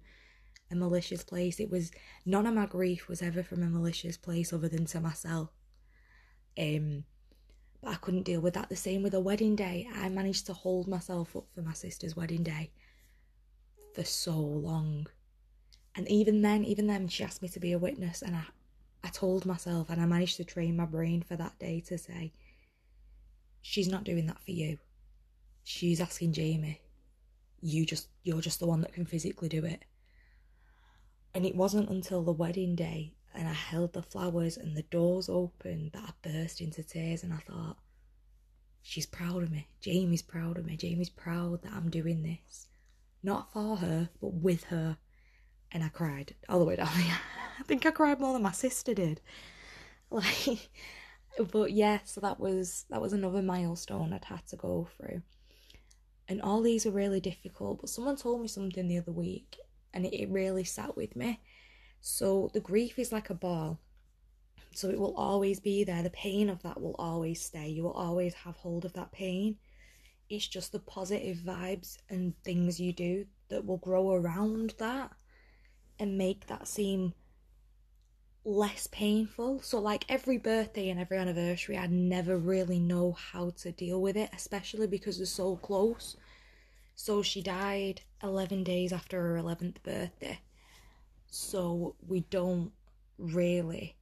a 0.70 0.74
malicious 0.74 1.24
place. 1.24 1.58
It 1.58 1.70
was 1.70 1.90
none 2.26 2.46
of 2.46 2.54
my 2.54 2.66
grief 2.66 3.08
was 3.08 3.22
ever 3.22 3.42
from 3.42 3.62
a 3.62 3.68
malicious 3.68 4.16
place 4.16 4.52
other 4.52 4.68
than 4.68 4.84
to 4.86 5.00
myself. 5.00 5.50
Um, 6.58 7.04
but 7.82 7.92
I 7.92 7.96
couldn't 7.96 8.24
deal 8.24 8.40
with 8.40 8.54
that. 8.54 8.68
The 8.68 8.76
same 8.76 9.02
with 9.02 9.14
a 9.14 9.20
wedding 9.20 9.56
day. 9.56 9.88
I 9.94 10.08
managed 10.08 10.46
to 10.46 10.52
hold 10.52 10.86
myself 10.88 11.34
up 11.36 11.46
for 11.54 11.62
my 11.62 11.72
sister's 11.72 12.16
wedding 12.16 12.42
day 12.42 12.70
for 13.94 14.04
so 14.04 14.36
long. 14.36 15.06
And 15.96 16.08
even 16.08 16.42
then, 16.42 16.64
even 16.64 16.86
then, 16.86 17.08
she 17.08 17.24
asked 17.24 17.42
me 17.42 17.48
to 17.48 17.60
be 17.60 17.72
a 17.72 17.78
witness, 17.78 18.22
and 18.22 18.36
I, 18.36 18.44
I 19.02 19.08
told 19.08 19.44
myself, 19.44 19.90
and 19.90 20.00
I 20.00 20.06
managed 20.06 20.36
to 20.36 20.44
train 20.44 20.76
my 20.76 20.84
brain 20.84 21.22
for 21.22 21.36
that 21.36 21.58
day 21.58 21.80
to 21.86 21.98
say, 21.98 22.32
she's 23.62 23.88
not 23.88 24.04
doing 24.04 24.26
that 24.26 24.42
for 24.44 24.52
you 24.52 24.78
she's 25.64 26.00
asking 26.00 26.32
Jamie, 26.32 26.80
you 27.60 27.84
just 27.86 28.08
you're 28.22 28.40
just 28.40 28.60
the 28.60 28.66
one 28.66 28.80
that 28.80 28.92
can 28.92 29.06
physically 29.06 29.48
do 29.48 29.64
it. 29.64 29.84
And 31.34 31.46
it 31.46 31.54
wasn't 31.54 31.90
until 31.90 32.22
the 32.22 32.32
wedding 32.32 32.74
day 32.74 33.14
and 33.34 33.48
I 33.48 33.52
held 33.52 33.92
the 33.92 34.02
flowers 34.02 34.56
and 34.56 34.76
the 34.76 34.82
doors 34.82 35.28
opened 35.28 35.92
that 35.92 36.02
I 36.02 36.28
burst 36.28 36.60
into 36.60 36.82
tears 36.82 37.22
and 37.22 37.32
I 37.32 37.38
thought, 37.38 37.76
she's 38.82 39.06
proud 39.06 39.42
of 39.42 39.50
me. 39.50 39.68
Jamie's 39.80 40.22
proud 40.22 40.58
of 40.58 40.66
me. 40.66 40.76
Jamie's 40.76 41.10
proud 41.10 41.62
that 41.62 41.72
I'm 41.72 41.90
doing 41.90 42.22
this. 42.22 42.66
Not 43.22 43.52
for 43.52 43.76
her, 43.76 44.08
but 44.20 44.34
with 44.34 44.64
her. 44.64 44.96
And 45.72 45.84
I 45.84 45.88
cried 45.88 46.34
all 46.48 46.58
the 46.58 46.64
way 46.64 46.76
down. 46.76 46.88
I 47.60 47.62
think 47.64 47.86
I 47.86 47.90
cried 47.90 48.18
more 48.18 48.32
than 48.32 48.42
my 48.42 48.52
sister 48.52 48.94
did. 48.94 49.20
Like 50.12 50.68
but 51.52 51.72
yeah, 51.72 52.00
so 52.04 52.20
that 52.20 52.40
was 52.40 52.84
that 52.90 53.00
was 53.00 53.12
another 53.12 53.42
milestone 53.42 54.12
I'd 54.12 54.24
had 54.24 54.46
to 54.48 54.56
go 54.56 54.88
through. 54.96 55.22
And 56.28 56.40
all 56.42 56.62
these 56.62 56.84
were 56.84 56.92
really 56.92 57.20
difficult, 57.20 57.80
but 57.80 57.90
someone 57.90 58.16
told 58.16 58.40
me 58.40 58.48
something 58.48 58.86
the 58.86 58.98
other 58.98 59.12
week 59.12 59.58
and 59.92 60.06
it, 60.06 60.14
it 60.14 60.30
really 60.30 60.64
sat 60.64 60.96
with 60.96 61.16
me. 61.16 61.40
So 62.00 62.50
the 62.52 62.60
grief 62.60 62.98
is 62.98 63.12
like 63.12 63.30
a 63.30 63.34
ball. 63.34 63.78
So 64.72 64.88
it 64.88 64.98
will 64.98 65.14
always 65.16 65.60
be 65.60 65.84
there. 65.84 66.02
The 66.02 66.10
pain 66.10 66.48
of 66.48 66.62
that 66.62 66.80
will 66.80 66.94
always 66.98 67.42
stay. 67.42 67.68
You 67.68 67.82
will 67.82 67.92
always 67.92 68.34
have 68.34 68.56
hold 68.56 68.84
of 68.84 68.92
that 68.94 69.12
pain. 69.12 69.56
It's 70.28 70.46
just 70.46 70.72
the 70.72 70.78
positive 70.78 71.38
vibes 71.38 71.98
and 72.08 72.34
things 72.44 72.78
you 72.78 72.92
do 72.92 73.26
that 73.48 73.66
will 73.66 73.78
grow 73.78 74.12
around 74.12 74.74
that 74.78 75.10
and 75.98 76.16
make 76.16 76.46
that 76.46 76.68
seem 76.68 77.14
less 78.44 78.86
painful. 78.86 79.60
So, 79.60 79.78
like 79.78 80.04
every 80.08 80.38
birthday 80.38 80.88
and 80.88 81.00
every 81.00 81.18
anniversary, 81.18 81.76
I 81.76 81.86
never 81.88 82.36
really 82.38 82.78
know 82.78 83.12
how 83.12 83.50
to 83.58 83.72
deal 83.72 84.00
with 84.00 84.16
it, 84.16 84.30
especially 84.32 84.86
because 84.86 85.18
they're 85.18 85.26
so 85.26 85.56
close. 85.56 86.16
So, 86.94 87.22
she 87.22 87.42
died 87.42 88.02
11 88.22 88.64
days 88.64 88.92
after 88.92 89.20
her 89.20 89.36
11th 89.36 89.82
birthday. 89.82 90.40
So, 91.30 91.94
we 92.06 92.20
don't 92.20 92.72
really 93.18 93.96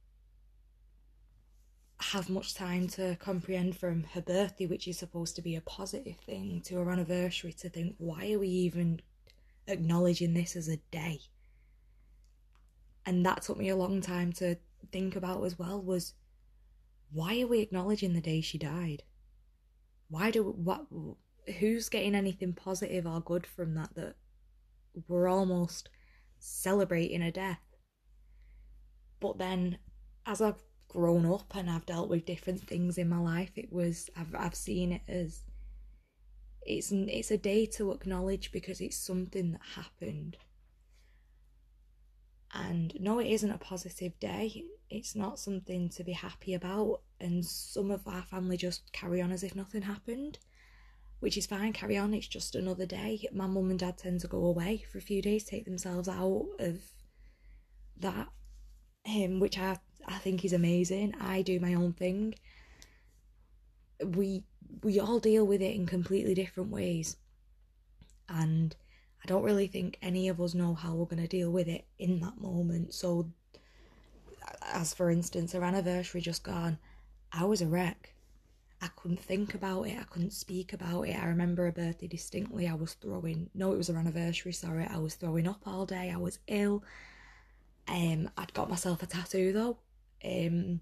have 2.01 2.29
much 2.29 2.55
time 2.55 2.87
to 2.87 3.15
comprehend 3.17 3.77
from 3.77 4.03
her 4.13 4.21
birthday, 4.21 4.65
which 4.65 4.87
is 4.87 4.97
supposed 4.97 5.35
to 5.35 5.41
be 5.41 5.55
a 5.55 5.61
positive 5.61 6.17
thing, 6.17 6.61
to 6.65 6.75
her 6.75 6.91
anniversary, 6.91 7.53
to 7.53 7.69
think, 7.69 7.95
why 7.97 8.31
are 8.33 8.39
we 8.39 8.47
even 8.47 9.01
acknowledging 9.67 10.33
this 10.33 10.55
as 10.55 10.67
a 10.67 10.77
day? 10.91 11.19
and 13.09 13.25
that 13.25 13.41
took 13.41 13.57
me 13.57 13.69
a 13.69 13.75
long 13.75 14.01
time 14.01 14.31
to 14.31 14.55
think 14.91 15.15
about 15.15 15.43
as 15.43 15.57
well 15.57 15.81
was 15.81 16.13
why 17.11 17.41
are 17.41 17.47
we 17.47 17.59
acknowledging 17.59 18.13
the 18.13 18.21
day 18.21 18.39
she 18.39 18.57
died 18.57 19.01
why 20.09 20.29
do 20.29 20.43
what 20.43 20.85
who's 21.57 21.89
getting 21.89 22.13
anything 22.13 22.53
positive 22.53 23.07
or 23.07 23.19
good 23.19 23.47
from 23.47 23.73
that 23.73 23.89
that 23.95 24.15
we're 25.07 25.27
almost 25.27 25.89
celebrating 26.39 27.21
a 27.21 27.31
death 27.31 27.61
but 29.19 29.37
then 29.37 29.77
as 30.25 30.41
i've 30.41 30.63
grown 30.87 31.25
up 31.25 31.55
and 31.55 31.69
i've 31.69 31.85
dealt 31.85 32.09
with 32.09 32.25
different 32.25 32.61
things 32.61 32.97
in 32.97 33.07
my 33.07 33.19
life 33.19 33.51
it 33.55 33.71
was 33.71 34.09
i've, 34.17 34.33
I've 34.35 34.55
seen 34.55 34.91
it 34.91 35.01
as 35.07 35.41
it's 36.65 36.91
it's 36.91 37.31
a 37.31 37.37
day 37.37 37.65
to 37.65 37.91
acknowledge 37.91 38.51
because 38.51 38.81
it's 38.81 38.97
something 38.97 39.51
that 39.51 39.61
happened 39.75 40.37
and 42.53 42.93
no, 42.99 43.19
it 43.19 43.27
isn't 43.27 43.51
a 43.51 43.57
positive 43.57 44.19
day. 44.19 44.63
It's 44.89 45.15
not 45.15 45.39
something 45.39 45.89
to 45.89 46.03
be 46.03 46.13
happy 46.13 46.53
about. 46.53 47.01
And 47.19 47.45
some 47.45 47.91
of 47.91 48.07
our 48.07 48.23
family 48.23 48.57
just 48.57 48.91
carry 48.91 49.21
on 49.21 49.31
as 49.31 49.43
if 49.43 49.55
nothing 49.55 49.83
happened, 49.83 50.39
which 51.19 51.37
is 51.37 51.45
fine. 51.45 51.73
Carry 51.73 51.97
on. 51.97 52.13
It's 52.13 52.27
just 52.27 52.55
another 52.55 52.85
day. 52.85 53.27
My 53.33 53.47
mum 53.47 53.69
and 53.69 53.79
dad 53.79 53.97
tend 53.97 54.21
to 54.21 54.27
go 54.27 54.45
away 54.45 54.85
for 54.91 54.97
a 54.97 55.01
few 55.01 55.21
days, 55.21 55.43
take 55.43 55.65
themselves 55.65 56.07
out 56.07 56.47
of 56.59 56.81
that, 57.99 58.27
um, 59.07 59.39
which 59.39 59.57
I 59.57 59.77
I 60.07 60.17
think 60.17 60.45
is 60.45 60.53
amazing. 60.53 61.15
I 61.19 61.41
do 61.41 61.59
my 61.59 61.73
own 61.73 61.93
thing. 61.93 62.35
We 64.03 64.43
we 64.83 64.99
all 64.99 65.19
deal 65.19 65.45
with 65.45 65.61
it 65.61 65.75
in 65.75 65.85
completely 65.85 66.33
different 66.33 66.69
ways, 66.69 67.17
and 68.29 68.75
I 69.23 69.27
don't 69.27 69.43
really 69.43 69.67
think 69.67 69.97
any 70.01 70.29
of 70.29 70.39
us 70.39 70.53
know 70.53 70.73
how 70.73 70.93
we're 70.93 71.05
going 71.05 71.21
to 71.21 71.27
deal 71.27 71.51
with 71.51 71.67
it 71.67 71.85
in 71.97 72.19
that 72.21 72.39
moment. 72.39 72.93
So, 72.93 73.29
as 74.61 74.93
for 74.93 75.09
instance, 75.11 75.53
our 75.53 75.63
anniversary 75.63 76.21
just 76.21 76.43
gone, 76.43 76.77
I 77.31 77.43
was 77.43 77.61
a 77.61 77.67
wreck. 77.67 78.13
I 78.81 78.87
couldn't 78.95 79.19
think 79.19 79.53
about 79.55 79.83
it. 79.83 79.97
I 79.99 80.03
couldn't 80.03 80.31
speak 80.31 80.73
about 80.73 81.03
it. 81.03 81.21
I 81.21 81.25
remember 81.25 81.67
a 81.67 81.71
birthday 81.71 82.07
distinctly. 82.07 82.67
I 82.67 82.73
was 82.75 82.93
throwing. 82.93 83.49
No, 83.53 83.73
it 83.73 83.77
was 83.77 83.89
her 83.89 83.97
anniversary. 83.97 84.53
Sorry, 84.53 84.85
I 84.85 84.97
was 84.97 85.15
throwing 85.15 85.47
up 85.47 85.61
all 85.65 85.85
day. 85.85 86.11
I 86.13 86.17
was 86.17 86.39
ill. 86.47 86.83
Um, 87.87 88.29
I'd 88.37 88.53
got 88.53 88.69
myself 88.69 89.03
a 89.03 89.05
tattoo 89.05 89.51
though. 89.51 89.77
Um, 90.23 90.79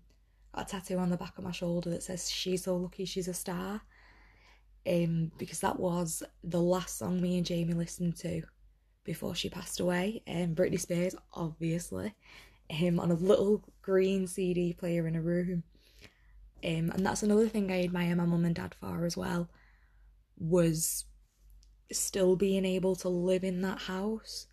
got 0.54 0.68
a 0.68 0.72
tattoo 0.72 0.98
on 0.98 1.10
the 1.10 1.18
back 1.18 1.38
of 1.38 1.44
my 1.44 1.52
shoulder 1.52 1.90
that 1.90 2.04
says 2.04 2.30
"She's 2.30 2.64
so 2.64 2.76
lucky 2.78 3.06
she's 3.06 3.28
a 3.28 3.34
star." 3.34 3.82
um, 4.88 5.32
because 5.38 5.60
that 5.60 5.80
was 5.80 6.24
the 6.44 6.62
last 6.62 6.98
song 6.98 7.22
me 7.22 7.38
and 7.38 7.46
Jamie 7.46 7.74
listened 7.74 8.16
to 8.18 8.44
before 9.04 9.36
she 9.36 9.50
passed 9.50 9.80
away. 9.80 10.22
Um, 10.28 10.56
Britney 10.56 10.80
Spears, 10.80 11.16
obviously, 11.34 12.14
um, 12.82 13.00
on 13.00 13.12
a 13.12 13.16
little 13.16 13.64
green 13.82 14.28
CD 14.28 14.74
player 14.74 15.08
in 15.08 15.16
a 15.16 15.22
room. 15.22 15.64
Um, 16.64 16.92
and 16.92 17.06
that's 17.06 17.24
another 17.24 17.48
thing 17.48 17.72
I 17.72 17.84
admire 17.84 18.16
my 18.16 18.26
mum 18.26 18.46
and 18.46 18.56
dad 18.56 18.76
for 18.80 19.06
as 19.06 19.16
well, 19.16 19.50
was 20.38 21.06
still 21.92 22.36
being 22.36 22.66
able 22.66 22.96
to 22.98 23.10
live 23.10 23.44
in 23.44 23.62
that 23.62 23.80
house 23.80 24.48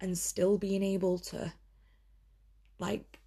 and 0.00 0.18
still 0.18 0.58
being 0.58 0.82
able 0.82 1.18
to 1.18 1.52
like 2.78 3.20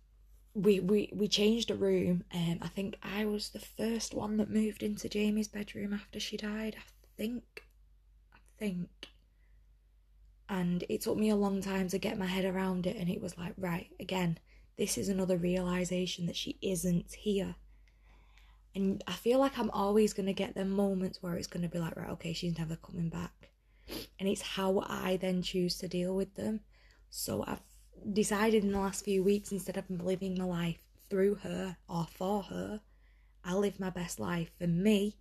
we 0.54 0.80
we 0.80 1.10
we 1.14 1.28
changed 1.28 1.72
a 1.72 1.76
room 1.76 2.24
and 2.32 2.60
I 2.62 2.68
think 2.68 2.98
I 3.02 3.26
was 3.26 3.50
the 3.50 3.60
first 3.60 4.14
one 4.14 4.38
that 4.38 4.50
moved 4.50 4.84
into 4.84 5.10
Jamie's 5.10 5.48
bedroom 5.48 5.94
after 5.94 6.20
she 6.20 6.38
died. 6.38 6.76
I 6.78 6.84
think 7.18 7.64
I 8.34 8.38
think 8.60 8.90
and 10.48 10.84
it 10.90 11.02
took 11.02 11.18
me 11.18 11.30
a 11.30 11.36
long 11.36 11.62
time 11.62 11.88
to 11.90 11.98
get 11.98 12.20
my 12.20 12.26
head 12.28 12.46
around 12.46 12.86
it 12.86 12.96
and 12.98 13.10
it 13.10 13.22
was 13.22 13.38
like 13.38 13.54
right 13.58 13.90
again 14.00 14.38
this 14.78 14.98
is 14.98 15.10
another 15.10 15.38
realization 15.38 16.26
that 16.26 16.36
she 16.36 16.58
isn't 16.62 17.14
here 17.14 17.56
and 18.76 19.04
i 19.08 19.12
feel 19.14 19.40
like 19.40 19.58
i'm 19.58 19.72
always 19.72 20.14
going 20.14 20.26
to 20.26 20.34
get 20.34 20.54
the 20.56 20.66
moments 20.66 21.22
where 21.22 21.36
it's 21.36 21.48
going 21.48 21.64
to 21.64 21.70
be 21.70 21.80
like 21.80 21.96
right 21.96 22.10
okay 22.10 22.34
she's 22.34 22.58
never 22.58 22.76
coming 22.76 23.10
back 23.10 23.50
and 24.20 24.30
it's 24.30 24.42
how 24.42 24.84
i 24.88 25.18
then 25.18 25.42
choose 25.42 25.78
to 25.78 25.88
deal 25.88 26.16
with 26.16 26.36
them 26.36 26.60
so 27.10 27.44
i've 27.48 27.62
decided 28.14 28.64
in 28.64 28.72
the 28.72 28.80
last 28.80 29.04
few 29.04 29.24
weeks 29.24 29.52
instead 29.52 29.78
of 29.78 29.90
living 29.90 30.38
my 30.38 30.46
life 30.46 30.78
through 31.10 31.36
her 31.36 31.78
or 31.88 32.08
for 32.10 32.44
her, 32.44 32.82
I 33.44 33.54
live 33.54 33.80
my 33.80 33.90
best 33.90 34.20
life 34.20 34.52
for 34.58 34.68
me 34.68 35.18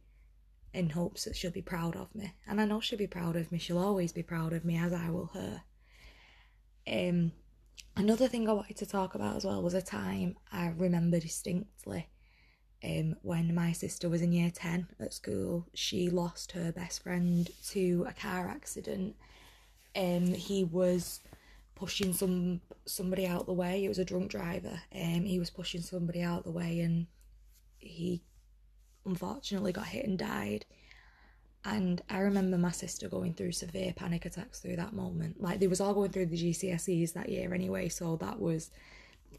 in 0.73 0.91
hopes 0.91 1.25
that 1.25 1.37
she'll 1.37 1.51
be 1.51 1.63
proud 1.63 1.95
of 1.97 2.15
me. 2.15 2.35
And 2.47 2.61
I 2.61 2.65
know 2.65 2.81
she'll 2.81 2.99
be 2.99 3.07
proud 3.07 3.37
of 3.37 3.53
me. 3.53 3.59
She'll 3.59 3.79
always 3.79 4.13
be 4.13 4.23
proud 4.23 4.53
of 4.53 4.65
me 4.65 4.77
as 4.77 4.93
I 4.93 5.11
will 5.11 5.31
her. 5.35 5.63
Um 6.87 7.33
another 7.97 8.29
thing 8.29 8.49
I 8.49 8.53
wanted 8.53 8.77
to 8.79 8.87
talk 8.87 9.15
about 9.15 9.37
as 9.37 9.45
well 9.45 9.63
was 9.63 9.75
a 9.75 9.83
time 9.83 10.37
I 10.53 10.69
remember 10.69 11.21
distinctly 11.21 12.09
um, 12.85 13.17
when 13.23 13.55
my 13.55 13.73
sister 13.73 14.09
was 14.09 14.21
in 14.21 14.33
year 14.33 14.51
10 14.51 14.89
at 15.01 15.15
school, 15.15 15.67
she 15.75 16.11
lost 16.11 16.53
her 16.53 16.71
best 16.71 17.03
friend 17.03 17.49
to 17.69 18.05
a 18.09 18.13
car 18.13 18.49
accident. 18.49 19.17
Um, 19.97 20.27
he 20.27 20.65
was 20.65 21.21
pushing 21.75 22.13
some 22.13 22.61
somebody 22.87 23.27
out 23.27 23.47
the 23.47 23.53
way. 23.53 23.85
It 23.85 23.89
was 23.89 23.99
a 23.99 24.05
drunk 24.05 24.31
driver. 24.31 24.81
Um, 24.95 25.25
he 25.25 25.39
was 25.39 25.51
pushing 25.51 25.81
somebody 25.81 26.23
out 26.23 26.45
the 26.45 26.51
way, 26.51 26.81
and 26.81 27.07
he 27.79 28.23
unfortunately 29.07 29.73
got 29.73 29.87
hit 29.87 30.07
and 30.07 30.19
died. 30.19 30.67
And 31.65 32.03
I 32.11 32.19
remember 32.19 32.59
my 32.59 32.73
sister 32.73 33.09
going 33.09 33.33
through 33.33 33.53
severe 33.53 33.95
panic 33.97 34.27
attacks 34.27 34.61
through 34.61 34.77
that 34.77 34.93
moment. 34.93 35.41
Like 35.41 35.61
they 35.61 35.67
was 35.69 35.81
all 35.81 35.95
going 35.95 36.11
through 36.11 36.27
the 36.27 36.37
GCSEs 36.37 37.15
that 37.15 37.31
year 37.31 37.55
anyway, 37.55 37.89
so 37.89 38.17
that 38.17 38.39
was 38.39 38.71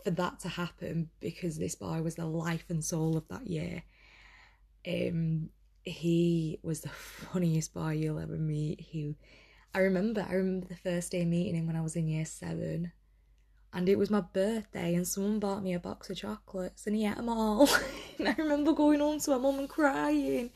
for 0.03 0.11
that 0.11 0.39
to 0.41 0.49
happen 0.49 1.09
because 1.19 1.57
this 1.57 1.75
boy 1.75 2.01
was 2.01 2.15
the 2.15 2.25
life 2.25 2.65
and 2.69 2.83
soul 2.83 3.17
of 3.17 3.27
that 3.29 3.47
year. 3.47 3.83
Um, 4.87 5.49
he 5.83 6.59
was 6.63 6.81
the 6.81 6.89
funniest 6.89 7.73
boy 7.73 7.91
you'll 7.91 8.19
ever 8.19 8.37
meet. 8.37 8.81
He 8.81 9.15
I 9.75 9.79
remember, 9.79 10.25
I 10.27 10.35
remember 10.35 10.67
the 10.67 10.77
first 10.77 11.11
day 11.11 11.25
meeting 11.25 11.55
him 11.55 11.67
when 11.67 11.75
I 11.75 11.81
was 11.81 11.97
in 11.97 12.07
year 12.07 12.23
seven. 12.23 12.93
And 13.73 13.89
it 13.89 13.97
was 13.97 14.09
my 14.09 14.21
birthday, 14.21 14.95
and 14.95 15.05
someone 15.05 15.37
bought 15.37 15.63
me 15.63 15.73
a 15.73 15.79
box 15.79 16.09
of 16.09 16.15
chocolates, 16.15 16.87
and 16.87 16.95
he 16.95 17.05
ate 17.05 17.17
them 17.17 17.27
all. 17.27 17.67
and 18.17 18.29
I 18.29 18.35
remember 18.37 18.71
going 18.71 19.01
home 19.01 19.19
to 19.19 19.31
my 19.31 19.37
mum 19.37 19.59
and 19.59 19.67
crying 19.67 20.51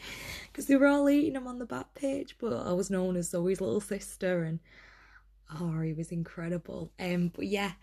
because 0.47 0.67
they 0.67 0.77
were 0.77 0.87
all 0.87 1.09
eating 1.09 1.33
them 1.33 1.47
on 1.47 1.59
the 1.59 1.65
back 1.65 1.93
pitch. 1.95 2.37
But 2.39 2.65
I 2.65 2.71
was 2.71 2.89
known 2.89 3.17
as 3.17 3.31
Zoe's 3.31 3.59
little 3.59 3.81
sister, 3.81 4.43
and 4.43 4.61
oh, 5.59 5.81
he 5.81 5.91
was 5.91 6.13
incredible. 6.13 6.93
Um, 6.97 7.33
but 7.35 7.47
yeah, 7.47 7.73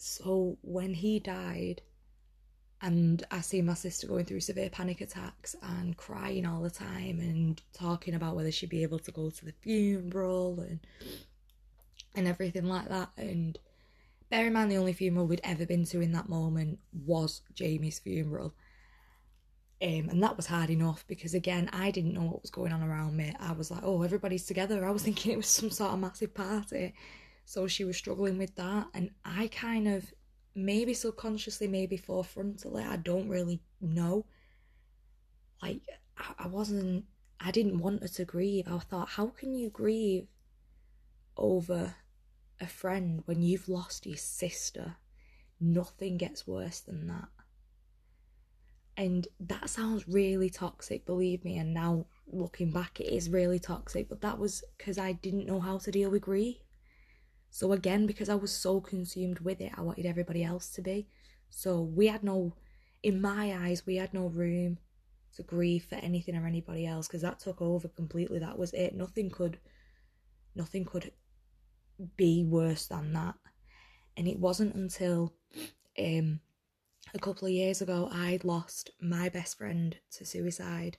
so 0.00 0.56
when 0.62 0.94
he 0.94 1.20
died, 1.20 1.82
and 2.82 3.22
I 3.30 3.42
see 3.42 3.60
my 3.60 3.74
sister 3.74 4.06
going 4.06 4.24
through 4.24 4.40
severe 4.40 4.70
panic 4.70 5.02
attacks 5.02 5.54
and 5.62 5.96
crying 5.96 6.46
all 6.46 6.62
the 6.62 6.70
time 6.70 7.20
and 7.20 7.60
talking 7.74 8.14
about 8.14 8.34
whether 8.34 8.50
she'd 8.50 8.70
be 8.70 8.82
able 8.82 8.98
to 9.00 9.12
go 9.12 9.28
to 9.28 9.44
the 9.44 9.52
funeral 9.60 10.60
and 10.60 10.80
and 12.14 12.26
everything 12.26 12.64
like 12.64 12.88
that 12.88 13.10
and 13.18 13.58
bear 14.30 14.46
in 14.46 14.54
mind 14.54 14.70
the 14.70 14.76
only 14.78 14.94
funeral 14.94 15.26
we'd 15.26 15.42
ever 15.44 15.66
been 15.66 15.84
to 15.84 16.00
in 16.00 16.12
that 16.12 16.28
moment 16.28 16.78
was 17.04 17.42
Jamie's 17.54 17.98
funeral. 17.98 18.54
Um, 19.82 20.08
and 20.10 20.22
that 20.22 20.36
was 20.36 20.46
hard 20.46 20.70
enough 20.70 21.04
because 21.06 21.34
again 21.34 21.68
I 21.72 21.90
didn't 21.90 22.14
know 22.14 22.22
what 22.22 22.42
was 22.42 22.50
going 22.50 22.72
on 22.72 22.82
around 22.82 23.14
me. 23.14 23.34
I 23.38 23.52
was 23.52 23.70
like, 23.70 23.82
oh, 23.84 24.02
everybody's 24.02 24.46
together. 24.46 24.86
I 24.86 24.90
was 24.90 25.02
thinking 25.02 25.32
it 25.32 25.36
was 25.36 25.46
some 25.46 25.70
sort 25.70 25.92
of 25.92 25.98
massive 25.98 26.32
party. 26.32 26.94
So 27.44 27.66
she 27.66 27.84
was 27.84 27.96
struggling 27.96 28.38
with 28.38 28.54
that, 28.56 28.86
and 28.94 29.10
I 29.24 29.48
kind 29.48 29.88
of 29.88 30.12
maybe 30.54 30.94
subconsciously, 30.94 31.68
maybe 31.68 31.98
forefrontally, 31.98 32.86
I 32.86 32.96
don't 32.96 33.28
really 33.28 33.60
know. 33.80 34.26
Like 35.62 35.80
I, 36.38 36.46
wasn't, 36.46 37.04
I 37.38 37.50
didn't 37.50 37.78
want 37.78 38.02
her 38.02 38.08
to 38.08 38.24
grieve. 38.24 38.66
I 38.68 38.78
thought, 38.78 39.10
how 39.10 39.26
can 39.28 39.54
you 39.54 39.70
grieve 39.70 40.26
over 41.36 41.94
a 42.60 42.66
friend 42.66 43.22
when 43.26 43.42
you've 43.42 43.68
lost 43.68 44.06
your 44.06 44.16
sister? 44.16 44.96
Nothing 45.60 46.16
gets 46.16 46.46
worse 46.46 46.80
than 46.80 47.06
that. 47.08 47.28
And 48.96 49.28
that 49.38 49.70
sounds 49.70 50.08
really 50.08 50.50
toxic, 50.50 51.06
believe 51.06 51.44
me. 51.44 51.56
And 51.56 51.72
now 51.72 52.06
looking 52.26 52.70
back, 52.70 53.00
it 53.00 53.12
is 53.12 53.30
really 53.30 53.58
toxic. 53.58 54.08
But 54.08 54.20
that 54.20 54.38
was 54.38 54.62
because 54.76 54.98
I 54.98 55.12
didn't 55.12 55.46
know 55.46 55.60
how 55.60 55.78
to 55.78 55.90
deal 55.90 56.10
with 56.10 56.22
grief. 56.22 56.56
So 57.50 57.72
again, 57.72 58.06
because 58.06 58.28
I 58.28 58.34
was 58.34 58.52
so 58.52 58.80
consumed 58.80 59.40
with 59.40 59.60
it, 59.60 59.72
I 59.76 59.82
wanted 59.82 60.06
everybody 60.06 60.44
else 60.44 60.70
to 60.72 60.82
be. 60.82 61.08
So 61.50 61.80
we 61.82 62.06
had 62.06 62.22
no, 62.22 62.54
in 63.02 63.20
my 63.20 63.52
eyes, 63.66 63.86
we 63.86 63.96
had 63.96 64.14
no 64.14 64.26
room 64.28 64.78
to 65.36 65.42
grieve 65.42 65.84
for 65.84 65.96
anything 65.96 66.36
or 66.36 66.46
anybody 66.46 66.86
else 66.86 67.06
because 67.08 67.22
that 67.22 67.40
took 67.40 67.60
over 67.62 67.88
completely. 67.88 68.38
That 68.38 68.58
was 68.58 68.72
it. 68.72 68.94
Nothing 68.94 69.30
could, 69.30 69.58
nothing 70.54 70.84
could 70.84 71.12
be 72.16 72.44
worse 72.44 72.86
than 72.86 73.12
that. 73.12 73.34
And 74.16 74.28
it 74.28 74.38
wasn't 74.38 74.74
until 74.74 75.34
um 75.98 76.40
a 77.14 77.18
couple 77.18 77.46
of 77.46 77.52
years 77.52 77.82
ago, 77.82 78.08
I'd 78.12 78.44
lost 78.44 78.90
my 79.00 79.28
best 79.28 79.58
friend 79.58 79.96
to 80.12 80.24
suicide, 80.24 80.98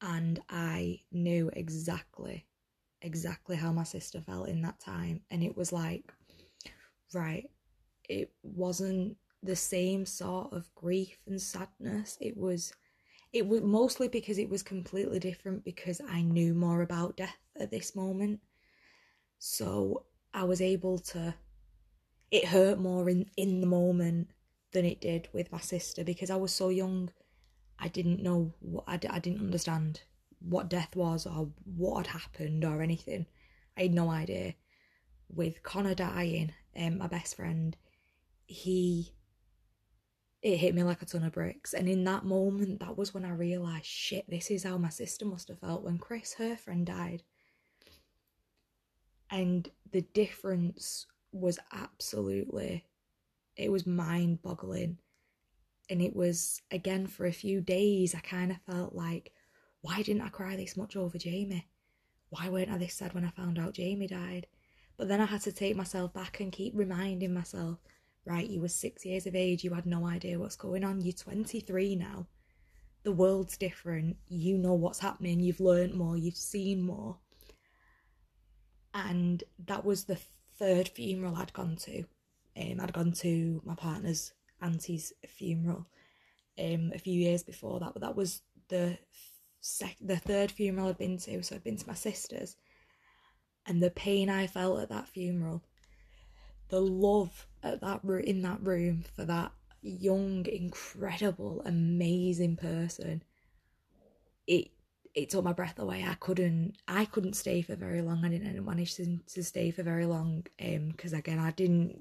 and 0.00 0.40
I 0.48 1.00
knew 1.12 1.50
exactly, 1.52 2.46
exactly 3.02 3.56
how 3.56 3.72
my 3.72 3.84
sister 3.84 4.20
felt 4.20 4.48
in 4.48 4.62
that 4.62 4.80
time. 4.80 5.20
And 5.30 5.42
it 5.42 5.56
was 5.56 5.72
like, 5.72 6.12
right, 7.12 7.48
it 8.08 8.32
wasn't 8.42 9.16
the 9.42 9.56
same 9.56 10.06
sort 10.06 10.52
of 10.52 10.74
grief 10.74 11.18
and 11.26 11.40
sadness. 11.40 12.16
It 12.20 12.36
was, 12.36 12.72
it 13.32 13.46
was 13.46 13.62
mostly 13.62 14.08
because 14.08 14.38
it 14.38 14.48
was 14.48 14.62
completely 14.62 15.18
different 15.18 15.64
because 15.64 16.00
I 16.08 16.22
knew 16.22 16.54
more 16.54 16.82
about 16.82 17.16
death 17.16 17.36
at 17.58 17.70
this 17.70 17.94
moment. 17.94 18.40
So 19.38 20.04
I 20.32 20.44
was 20.44 20.60
able 20.60 20.98
to, 20.98 21.34
it 22.30 22.46
hurt 22.46 22.78
more 22.78 23.08
in, 23.10 23.30
in 23.36 23.60
the 23.60 23.66
moment 23.66 24.28
than 24.72 24.84
it 24.84 25.00
did 25.00 25.28
with 25.32 25.52
my 25.52 25.60
sister 25.60 26.02
because 26.04 26.30
I 26.30 26.36
was 26.36 26.52
so 26.52 26.68
young. 26.70 27.10
I 27.78 27.88
didn't 27.88 28.22
know 28.22 28.54
what 28.60 28.84
I, 28.86 28.98
I 29.10 29.18
didn't 29.18 29.40
understand 29.40 30.02
what 30.48 30.68
death 30.68 30.94
was 30.94 31.26
or 31.26 31.50
what 31.64 32.06
had 32.06 32.20
happened 32.20 32.64
or 32.64 32.82
anything. 32.82 33.26
I 33.76 33.82
had 33.82 33.94
no 33.94 34.10
idea. 34.10 34.54
With 35.28 35.62
Connor 35.62 35.94
dying, 35.94 36.52
um, 36.76 36.98
my 36.98 37.06
best 37.06 37.36
friend, 37.36 37.76
he 38.46 39.14
it 40.42 40.58
hit 40.58 40.74
me 40.74 40.82
like 40.82 41.00
a 41.00 41.06
ton 41.06 41.24
of 41.24 41.32
bricks. 41.32 41.72
And 41.72 41.88
in 41.88 42.04
that 42.04 42.24
moment, 42.24 42.80
that 42.80 42.98
was 42.98 43.14
when 43.14 43.24
I 43.24 43.30
realised, 43.30 43.86
shit, 43.86 44.28
this 44.28 44.50
is 44.50 44.64
how 44.64 44.76
my 44.76 44.90
sister 44.90 45.24
must 45.24 45.48
have 45.48 45.58
felt 45.58 45.82
when 45.82 45.96
Chris, 45.96 46.34
her 46.34 46.54
friend, 46.54 46.84
died. 46.84 47.22
And 49.30 49.70
the 49.90 50.02
difference 50.02 51.06
was 51.32 51.58
absolutely 51.72 52.84
it 53.56 53.70
was 53.70 53.86
mind 53.86 54.42
boggling. 54.42 54.98
And 55.88 56.00
it 56.00 56.16
was, 56.16 56.62
again, 56.70 57.06
for 57.06 57.26
a 57.26 57.32
few 57.32 57.60
days, 57.60 58.14
I 58.14 58.20
kind 58.20 58.50
of 58.50 58.58
felt 58.66 58.94
like, 58.94 59.32
why 59.84 60.02
didn't 60.02 60.22
I 60.22 60.28
cry 60.28 60.56
this 60.56 60.76
much 60.76 60.96
over 60.96 61.18
Jamie? 61.18 61.68
Why 62.30 62.48
weren't 62.48 62.70
I 62.70 62.78
this 62.78 62.94
sad 62.94 63.14
when 63.14 63.24
I 63.24 63.30
found 63.30 63.58
out 63.58 63.74
Jamie 63.74 64.06
died? 64.06 64.46
But 64.96 65.08
then 65.08 65.20
I 65.20 65.26
had 65.26 65.42
to 65.42 65.52
take 65.52 65.76
myself 65.76 66.12
back 66.14 66.40
and 66.40 66.50
keep 66.50 66.72
reminding 66.74 67.34
myself, 67.34 67.78
right, 68.24 68.48
you 68.48 68.60
were 68.60 68.68
six 68.68 69.04
years 69.04 69.26
of 69.26 69.34
age, 69.34 69.62
you 69.62 69.74
had 69.74 69.86
no 69.86 70.06
idea 70.06 70.38
what's 70.38 70.56
going 70.56 70.84
on, 70.84 71.00
you're 71.00 71.12
23 71.12 71.96
now. 71.96 72.26
The 73.02 73.12
world's 73.12 73.58
different, 73.58 74.16
you 74.28 74.56
know 74.56 74.72
what's 74.72 75.00
happening, 75.00 75.40
you've 75.40 75.60
learned 75.60 75.94
more, 75.94 76.16
you've 76.16 76.36
seen 76.36 76.80
more. 76.80 77.18
And 78.94 79.44
that 79.66 79.84
was 79.84 80.04
the 80.04 80.18
third 80.58 80.88
funeral 80.88 81.36
I'd 81.36 81.52
gone 81.52 81.76
to 81.80 82.04
um, 82.56 82.80
I'd 82.80 82.92
gone 82.92 83.12
to 83.12 83.60
my 83.64 83.74
partner's 83.74 84.32
auntie's 84.60 85.12
funeral 85.26 85.86
um, 86.58 86.92
a 86.94 86.98
few 86.98 87.18
years 87.18 87.42
before 87.42 87.80
that, 87.80 87.92
but 87.92 88.02
that 88.02 88.16
was 88.16 88.42
the 88.68 88.96
sec- 89.64 89.96
the 90.00 90.16
third 90.16 90.50
funeral 90.50 90.88
I'd 90.88 90.98
been 90.98 91.18
to. 91.18 91.42
So 91.42 91.56
I'd 91.56 91.64
been 91.64 91.78
to 91.78 91.88
my 91.88 91.94
sister's, 91.94 92.56
and 93.66 93.82
the 93.82 93.90
pain 93.90 94.28
I 94.28 94.46
felt 94.46 94.80
at 94.80 94.90
that 94.90 95.08
funeral, 95.08 95.62
the 96.68 96.80
love 96.80 97.46
at 97.62 97.80
that 97.80 98.04
in 98.04 98.42
that 98.42 98.62
room 98.62 99.04
for 99.16 99.24
that 99.24 99.52
young, 99.82 100.46
incredible, 100.46 101.62
amazing 101.64 102.56
person. 102.56 103.22
It 104.46 104.68
it 105.14 105.30
took 105.30 105.44
my 105.44 105.52
breath 105.52 105.78
away. 105.78 106.04
I 106.06 106.14
couldn't 106.14 106.74
I 106.86 107.06
couldn't 107.06 107.34
stay 107.34 107.62
for 107.62 107.76
very 107.76 108.02
long. 108.02 108.24
I 108.24 108.28
didn't 108.28 108.62
manage 108.64 108.96
to, 108.96 109.18
to 109.34 109.42
stay 109.42 109.70
for 109.70 109.82
very 109.82 110.06
long 110.06 110.46
um 110.62 110.88
because 110.90 111.12
again 111.14 111.38
I 111.38 111.52
didn't 111.52 112.00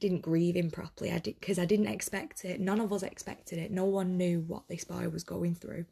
didn't 0.00 0.20
grieve 0.20 0.56
him 0.56 0.70
properly. 0.70 1.12
I 1.12 1.18
did 1.18 1.40
because 1.40 1.58
I 1.58 1.64
didn't 1.64 1.86
expect 1.86 2.44
it. 2.44 2.60
None 2.60 2.80
of 2.80 2.92
us 2.92 3.02
expected 3.02 3.58
it. 3.58 3.70
No 3.70 3.84
one 3.84 4.18
knew 4.18 4.40
what 4.40 4.68
this 4.68 4.84
boy 4.84 5.08
was 5.08 5.24
going 5.24 5.54
through. 5.54 5.86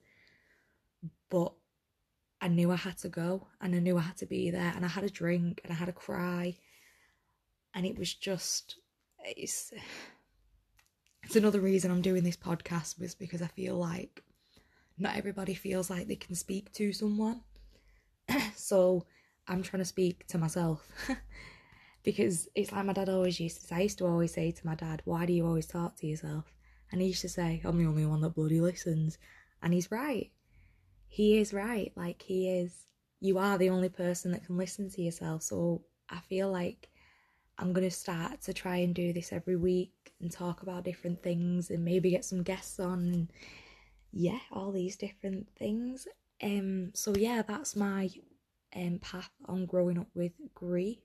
But 1.31 1.55
I 2.40 2.49
knew 2.49 2.71
I 2.71 2.77
had 2.77 2.99
to 2.99 3.09
go 3.09 3.47
and 3.61 3.75
I 3.75 3.79
knew 3.79 3.97
I 3.97 4.03
had 4.03 4.19
to 4.19 4.27
be 4.27 4.51
there 4.51 4.73
and 4.75 4.85
I 4.85 4.88
had 4.88 5.05
a 5.05 5.11
drink 5.11 5.61
and 5.64 5.73
I 5.73 5.77
had 5.77 5.88
a 5.88 5.93
cry 5.93 6.57
and 7.75 7.87
it 7.87 7.99
was 7.99 8.12
just 8.14 8.77
it's 9.25 9.73
it's 11.23 11.37
another 11.37 11.61
reason 11.61 11.90
I'm 11.90 12.03
doing 12.03 12.25
this 12.25 12.37
podcast 12.37 12.99
was 12.99 13.14
because 13.14 13.43
I 13.43 13.47
feel 13.47 13.77
like 13.77 14.23
not 14.99 15.16
everybody 15.16 15.55
feels 15.55 15.90
like 15.90 16.09
they 16.09 16.16
can 16.16 16.35
speak 16.35 16.73
to 16.73 16.93
someone. 16.93 17.43
so 18.57 19.07
I'm 19.49 19.62
trying 19.62 19.83
to 19.83 19.87
speak 19.87 20.27
to 20.29 20.38
myself 20.38 20.87
because 22.03 22.49
it's 22.55 22.73
like 22.73 22.85
my 22.85 22.93
dad 22.93 23.09
always 23.09 23.40
used 23.40 23.61
to 23.61 23.66
say. 23.66 23.77
I 23.77 23.81
used 23.81 23.99
to 23.99 24.07
always 24.07 24.33
say 24.33 24.51
to 24.51 24.66
my 24.66 24.75
dad, 24.75 25.03
Why 25.05 25.27
do 25.27 25.33
you 25.33 25.47
always 25.47 25.66
talk 25.66 25.97
to 25.97 26.07
yourself? 26.07 26.53
And 26.93 27.01
he 27.01 27.09
used 27.09 27.23
to 27.23 27.29
say, 27.29 27.61
I'm 27.64 27.79
the 27.79 27.87
only 27.87 28.07
one 28.07 28.21
that 28.23 28.35
bloody 28.35 28.61
listens. 28.61 29.19
And 29.62 29.73
he's 29.73 29.90
right. 29.90 30.31
He 31.12 31.38
is 31.38 31.53
right. 31.53 31.92
Like, 31.96 32.23
he 32.23 32.49
is. 32.49 32.87
You 33.20 33.37
are 33.37 33.59
the 33.59 33.68
only 33.68 33.90
person 33.90 34.31
that 34.33 34.46
can 34.46 34.57
listen 34.57 34.88
to 34.90 35.03
yourself. 35.03 35.42
So 35.42 35.83
I 36.09 36.20
feel 36.20 36.51
like 36.51 36.88
I'm 37.59 37.75
going 37.75 37.87
to 37.87 37.94
start 37.94 38.40
to 38.42 38.55
try 38.55 38.77
and 38.77 38.94
do 38.94 39.12
this 39.12 39.33
every 39.33 39.57
week 39.57 39.92
and 40.20 40.33
talk 40.33 40.62
about 40.62 40.85
different 40.85 41.23
things 41.23 41.68
and 41.68 41.85
maybe 41.85 42.11
get 42.11 42.25
some 42.25 42.42
guests 42.42 42.81
on. 42.81 43.01
And 43.01 43.33
yeah, 44.12 44.38
all 44.51 44.73
these 44.73 44.96
different 44.96 45.49
things. 45.59 46.09
Um, 46.42 46.92
so 46.94 47.12
yeah, 47.14 47.42
that's 47.46 47.77
my 47.77 48.09
um 48.75 49.01
path 49.03 49.31
on 49.46 49.66
growing 49.66 49.99
up 49.99 50.09
with 50.14 50.33
grief. 50.55 50.99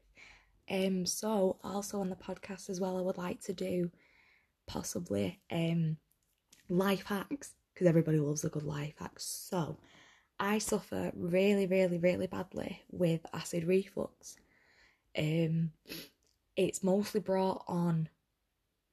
Um, 0.69 1.05
so 1.05 1.57
also 1.63 1.99
on 1.99 2.09
the 2.09 2.15
podcast 2.15 2.69
as 2.69 2.79
well, 2.79 2.97
I 2.97 3.01
would 3.01 3.17
like 3.17 3.41
to 3.41 3.53
do 3.53 3.91
possibly 4.67 5.41
um 5.51 5.97
life 6.69 7.05
hacks 7.05 7.53
because 7.73 7.87
everybody 7.87 8.19
loves 8.19 8.45
a 8.45 8.49
good 8.49 8.63
life 8.63 8.93
hack. 8.99 9.15
So 9.17 9.77
I 10.39 10.57
suffer 10.57 11.11
really, 11.15 11.67
really, 11.67 11.97
really 11.97 12.27
badly 12.27 12.81
with 12.91 13.25
acid 13.33 13.65
reflux. 13.65 14.37
Um, 15.17 15.71
it's 16.55 16.83
mostly 16.83 17.21
brought 17.21 17.63
on 17.67 18.09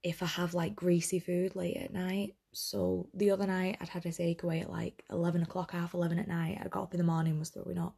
if 0.03 0.23
I 0.23 0.27
have 0.27 0.55
like 0.55 0.77
greasy 0.77 1.19
food 1.19 1.57
late 1.57 1.77
at 1.77 1.93
night. 1.93 2.35
So 2.53 3.09
the 3.15 3.31
other 3.31 3.47
night 3.47 3.79
I'd 3.81 3.89
had 3.89 4.07
a 4.07 4.11
takeaway 4.11 4.63
at 4.63 4.71
like 4.71 5.05
eleven 5.11 5.43
o'clock, 5.43 5.73
half 5.73 5.95
eleven 5.95 6.19
at 6.19 6.29
night. 6.29 6.61
I 6.63 6.69
got 6.69 6.85
up 6.85 6.95
in 6.95 6.99
the 6.99 7.05
morning, 7.05 7.39
was 7.39 7.51
throwing 7.51 7.79
up 7.79 7.97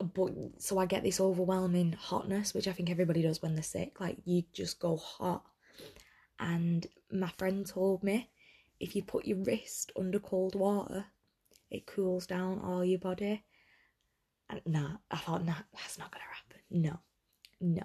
but 0.00 0.32
so 0.58 0.78
I 0.78 0.86
get 0.86 1.02
this 1.02 1.20
overwhelming 1.20 1.92
hotness, 1.92 2.54
which 2.54 2.66
I 2.66 2.72
think 2.72 2.90
everybody 2.90 3.22
does 3.22 3.42
when 3.42 3.54
they're 3.54 3.62
sick. 3.62 4.00
Like 4.00 4.16
you 4.24 4.44
just 4.52 4.80
go 4.80 4.96
hot. 4.96 5.44
And 6.38 6.86
my 7.12 7.28
friend 7.36 7.66
told 7.66 8.02
me 8.02 8.30
if 8.78 8.96
you 8.96 9.02
put 9.02 9.26
your 9.26 9.38
wrist 9.38 9.92
under 9.98 10.18
cold 10.18 10.54
water, 10.54 11.04
it 11.70 11.86
cools 11.86 12.26
down 12.26 12.60
all 12.60 12.84
your 12.84 12.98
body. 12.98 13.44
And 14.48 14.60
nah, 14.66 14.96
I 15.10 15.16
thought, 15.16 15.44
nah, 15.44 15.54
that's 15.72 15.98
not 15.98 16.10
gonna 16.10 16.24
happen. 16.24 16.60
No, 16.70 16.98
no. 17.60 17.84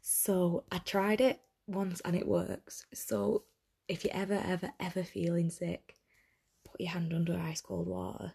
So 0.00 0.64
I 0.70 0.78
tried 0.78 1.20
it 1.20 1.40
once 1.66 2.00
and 2.04 2.16
it 2.16 2.26
works. 2.26 2.86
So 2.94 3.44
if 3.88 4.04
you're 4.04 4.14
ever, 4.14 4.40
ever, 4.44 4.70
ever 4.80 5.02
feeling 5.02 5.50
sick, 5.50 5.96
put 6.64 6.80
your 6.80 6.90
hand 6.90 7.12
under 7.12 7.38
ice 7.38 7.60
cold 7.60 7.88
water. 7.88 8.32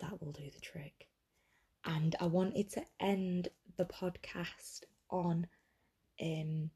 That 0.00 0.22
will 0.22 0.32
do 0.32 0.50
the 0.50 0.60
trick 0.60 1.08
and 1.84 2.16
I 2.20 2.26
wanted 2.26 2.70
to 2.70 2.84
end 3.00 3.48
the 3.76 3.84
podcast 3.84 4.82
on 5.10 5.46
um 6.22 6.70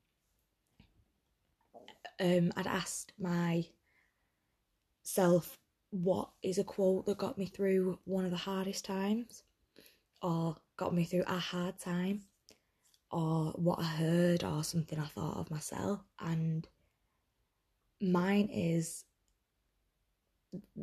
um 2.21 2.53
I'd 2.57 2.67
asked 2.67 3.13
myself 3.19 3.69
what 5.91 6.31
is 6.43 6.59
a 6.59 6.65
quote 6.65 7.07
that 7.07 7.19
got 7.19 7.39
me 7.39 7.47
through 7.47 7.99
one 8.05 8.25
of 8.25 8.31
the 8.31 8.37
hardest 8.37 8.85
times? 8.85 9.43
Or 10.23 10.57
got 10.77 10.95
me 10.95 11.05
through 11.05 11.25
a 11.27 11.39
hard 11.39 11.79
time? 11.79 12.23
Or 13.11 13.53
what 13.53 13.79
I 13.79 13.85
heard 13.85 14.45
or 14.45 14.63
something 14.65 14.99
I 14.99 15.07
thought 15.07 15.39
of 15.39 15.51
myself? 15.51 16.01
And 16.21 16.67
mine 18.01 18.49
is 18.53 19.05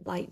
like 0.05 0.29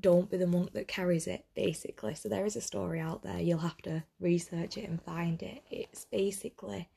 don't 0.00 0.30
be 0.30 0.36
the 0.36 0.46
monk 0.46 0.72
that 0.72 0.88
carries 0.88 1.26
it 1.26 1.44
basically. 1.54 2.14
So 2.14 2.28
there 2.28 2.46
is 2.46 2.56
a 2.56 2.60
story 2.60 3.00
out 3.00 3.22
there. 3.22 3.38
You'll 3.38 3.58
have 3.58 3.80
to 3.82 4.02
research 4.18 4.76
it 4.76 4.88
and 4.88 5.00
find 5.00 5.42
it. 5.42 5.62
It's 5.70 6.04
basically 6.06 6.88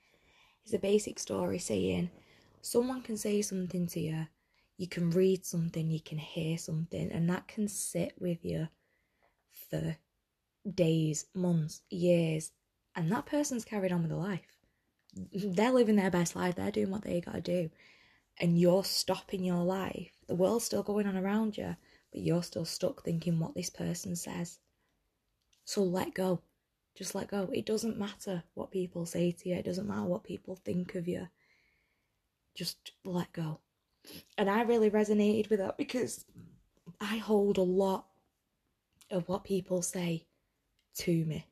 it's 0.64 0.74
a 0.74 0.80
basic 0.80 1.20
story 1.20 1.60
saying 1.60 2.10
someone 2.62 3.02
can 3.02 3.18
say 3.18 3.42
something 3.42 3.88
to 3.88 4.00
you 4.00 4.28
you 4.78 4.88
can 4.88 5.10
read 5.12 5.46
something 5.46 5.90
you 5.90 6.02
can 6.02 6.18
hear 6.18 6.58
something 6.58 7.12
and 7.12 7.30
that 7.30 7.48
can 7.48 7.68
sit 7.68 8.14
with 8.20 8.44
you 8.44 8.68
for 9.70 9.98
days 10.74 11.26
months 11.34 11.82
years 11.90 12.52
and 12.96 13.12
that 13.12 13.26
person's 13.26 13.66
carried 13.66 13.92
on 13.92 14.02
with 14.02 14.10
their 14.10 14.20
life 14.20 14.58
they're 15.34 15.72
living 15.72 15.96
their 15.96 16.12
best 16.12 16.36
life 16.36 16.56
they're 16.56 16.72
doing 16.72 16.92
what 16.92 17.04
they 17.04 17.22
got 17.22 17.36
to 17.36 17.42
do 17.42 17.70
and 18.40 18.60
you're 18.60 18.84
stopping 18.84 19.44
your 19.44 19.64
life 19.64 20.12
the 20.28 20.36
world's 20.36 20.66
still 20.66 20.84
going 20.84 21.08
on 21.08 21.18
around 21.18 21.58
you 21.58 21.76
but 22.12 22.22
you're 22.22 22.44
still 22.44 22.66
stuck 22.66 23.04
thinking 23.04 23.40
what 23.40 23.56
this 23.56 23.70
person 23.70 24.16
says. 24.16 24.60
So 25.66 25.84
let 25.84 26.14
go. 26.14 26.42
Just 26.96 27.14
let 27.14 27.28
go. 27.28 27.50
It 27.54 27.66
doesn't 27.66 28.00
matter 28.00 28.44
what 28.54 28.72
people 28.72 29.06
say 29.06 29.32
to 29.32 29.50
you, 29.50 29.56
it 29.56 29.66
doesn't 29.66 29.88
matter 29.88 30.06
what 30.06 30.24
people 30.24 30.56
think 30.56 30.96
of 30.96 31.08
you. 31.08 31.28
Just 32.56 32.92
let 33.06 33.32
go. 33.34 33.60
And 34.38 34.50
I 34.50 34.62
really 34.64 34.90
resonated 34.90 35.50
with 35.50 35.60
that 35.60 35.78
because 35.78 36.26
I 37.00 37.18
hold 37.18 37.58
a 37.58 37.64
lot 37.64 38.06
of 39.10 39.28
what 39.28 39.44
people 39.44 39.82
say 39.82 40.26
to 40.96 41.26
me. 41.26 41.46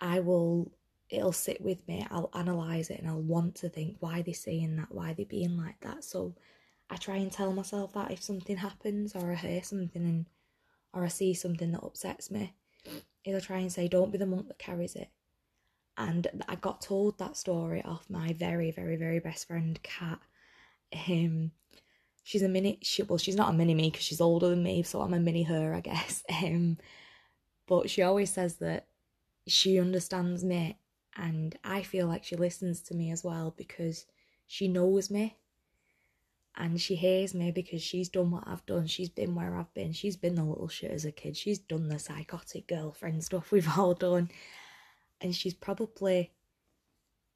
I 0.00 0.20
will, 0.20 0.72
it'll 1.10 1.32
sit 1.32 1.60
with 1.60 1.86
me, 1.86 2.06
I'll 2.10 2.30
analyse 2.32 2.90
it 2.90 3.00
and 3.00 3.08
I'll 3.08 3.20
want 3.20 3.56
to 3.56 3.68
think 3.68 3.96
why 4.00 4.22
they're 4.22 4.34
saying 4.34 4.76
that, 4.76 4.92
why 4.94 5.12
they're 5.12 5.26
being 5.26 5.56
like 5.56 5.80
that. 5.80 6.04
So 6.04 6.34
I 6.88 6.96
try 6.96 7.16
and 7.16 7.30
tell 7.30 7.52
myself 7.52 7.92
that 7.94 8.10
if 8.10 8.22
something 8.22 8.56
happens 8.56 9.14
or 9.14 9.32
I 9.32 9.34
hear 9.34 9.62
something 9.62 10.02
and 10.02 10.26
or 10.92 11.04
I 11.04 11.08
see 11.08 11.34
something 11.34 11.70
that 11.72 11.84
upsets 11.84 12.30
me, 12.30 12.54
is 13.24 13.36
I 13.36 13.40
try 13.46 13.58
and 13.58 13.72
say, 13.72 13.88
don't 13.88 14.10
be 14.10 14.18
the 14.18 14.26
monk 14.26 14.48
that 14.48 14.58
carries 14.58 14.96
it. 14.96 15.08
And 15.96 16.26
I 16.48 16.54
got 16.56 16.80
told 16.80 17.18
that 17.18 17.36
story 17.36 17.82
off 17.84 18.08
my 18.08 18.32
very, 18.32 18.70
very, 18.70 18.96
very 18.96 19.18
best 19.18 19.46
friend, 19.46 19.78
Kat. 19.82 20.18
Um, 20.94 21.52
she's 22.22 22.42
a 22.42 22.48
mini, 22.48 22.78
she, 22.82 23.02
well, 23.02 23.18
she's 23.18 23.36
not 23.36 23.50
a 23.50 23.52
mini 23.52 23.74
me 23.74 23.90
because 23.90 24.04
she's 24.04 24.20
older 24.20 24.48
than 24.48 24.62
me, 24.62 24.82
so 24.82 25.00
I'm 25.00 25.14
a 25.14 25.20
mini 25.20 25.44
her, 25.44 25.74
I 25.74 25.80
guess. 25.80 26.22
Um, 26.44 26.78
but 27.66 27.88
she 27.88 28.02
always 28.02 28.30
says 28.30 28.56
that 28.56 28.88
she 29.46 29.78
understands 29.78 30.44
me, 30.44 30.78
and 31.16 31.56
I 31.62 31.82
feel 31.82 32.08
like 32.08 32.24
she 32.24 32.34
listens 32.34 32.80
to 32.82 32.94
me 32.94 33.12
as 33.12 33.22
well 33.22 33.54
because 33.56 34.06
she 34.46 34.66
knows 34.66 35.10
me 35.10 35.36
and 36.56 36.80
she 36.80 36.94
hears 36.94 37.34
me 37.34 37.50
because 37.50 37.82
she's 37.82 38.08
done 38.10 38.30
what 38.30 38.44
I've 38.46 38.66
done. 38.66 38.86
She's 38.86 39.08
been 39.08 39.34
where 39.34 39.56
I've 39.56 39.72
been. 39.72 39.92
She's 39.92 40.16
been 40.16 40.34
the 40.34 40.44
little 40.44 40.68
shit 40.68 40.90
as 40.90 41.06
a 41.06 41.12
kid. 41.12 41.36
She's 41.36 41.58
done 41.58 41.88
the 41.88 41.98
psychotic 41.98 42.66
girlfriend 42.66 43.24
stuff 43.24 43.50
we've 43.50 43.78
all 43.78 43.94
done. 43.94 44.30
And 45.22 45.34
she's 45.34 45.54
probably 45.54 46.32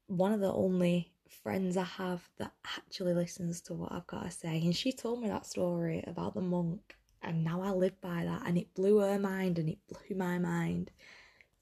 one 0.09 0.33
of 0.33 0.41
the 0.41 0.53
only 0.53 1.14
friends 1.29 1.77
I 1.77 1.85
have 1.85 2.29
that 2.39 2.53
actually 2.77 3.15
listens 3.15 3.61
to 3.63 3.75
what 3.75 3.93
I've 3.93 4.07
got 4.07 4.25
to 4.25 4.31
say. 4.31 4.61
And 4.63 4.75
she 4.75 4.93
told 4.93 5.21
me 5.23 5.29
that 5.29 5.47
story 5.47 6.05
about 6.07 6.35
the 6.35 6.41
monk. 6.41 6.97
And 7.23 7.43
now 7.43 7.63
I 7.63 7.71
live 7.71 8.01
by 8.01 8.25
that. 8.25 8.43
And 8.47 8.59
it 8.59 8.75
blew 8.75 8.99
her 8.99 9.19
mind 9.19 9.59
and 9.59 9.69
it 9.69 9.79
blew 9.89 10.17
my 10.17 10.39
mind. 10.39 10.91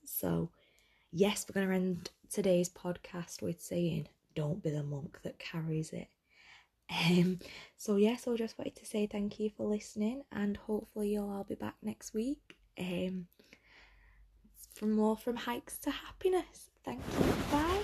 So, 0.05 0.51
yes, 1.13 1.47
we're 1.49 1.61
going 1.61 1.69
to 1.69 1.75
end 1.75 2.11
today's 2.31 2.69
podcast 2.69 3.43
with 3.43 3.61
saying, 3.61 4.09
don't 4.35 4.63
be 4.63 4.71
the 4.71 4.83
monk 4.83 5.19
that 5.23 5.39
carries 5.39 5.93
it. 5.93 6.09
Um, 6.91 7.39
so 7.77 7.97
yeah, 7.97 8.17
so 8.17 8.37
just 8.37 8.59
wanted 8.59 8.77
to 8.77 8.87
say 8.87 9.07
thank 9.07 9.41
you 9.41 9.51
for 9.57 9.67
listening, 9.67 10.25
and 10.31 10.57
hopefully 10.57 11.11
you'll 11.11 11.31
all 11.31 11.45
be 11.45 11.55
back 11.55 11.77
next 11.83 12.13
week. 12.13 12.57
Um, 12.79 13.29
from 14.75 14.93
more 14.93 15.17
from 15.17 15.37
hikes 15.37 15.79
to 15.79 15.91
happiness. 15.91 16.71
Thank 16.85 17.01
you. 17.19 17.33
Bye. 17.51 17.82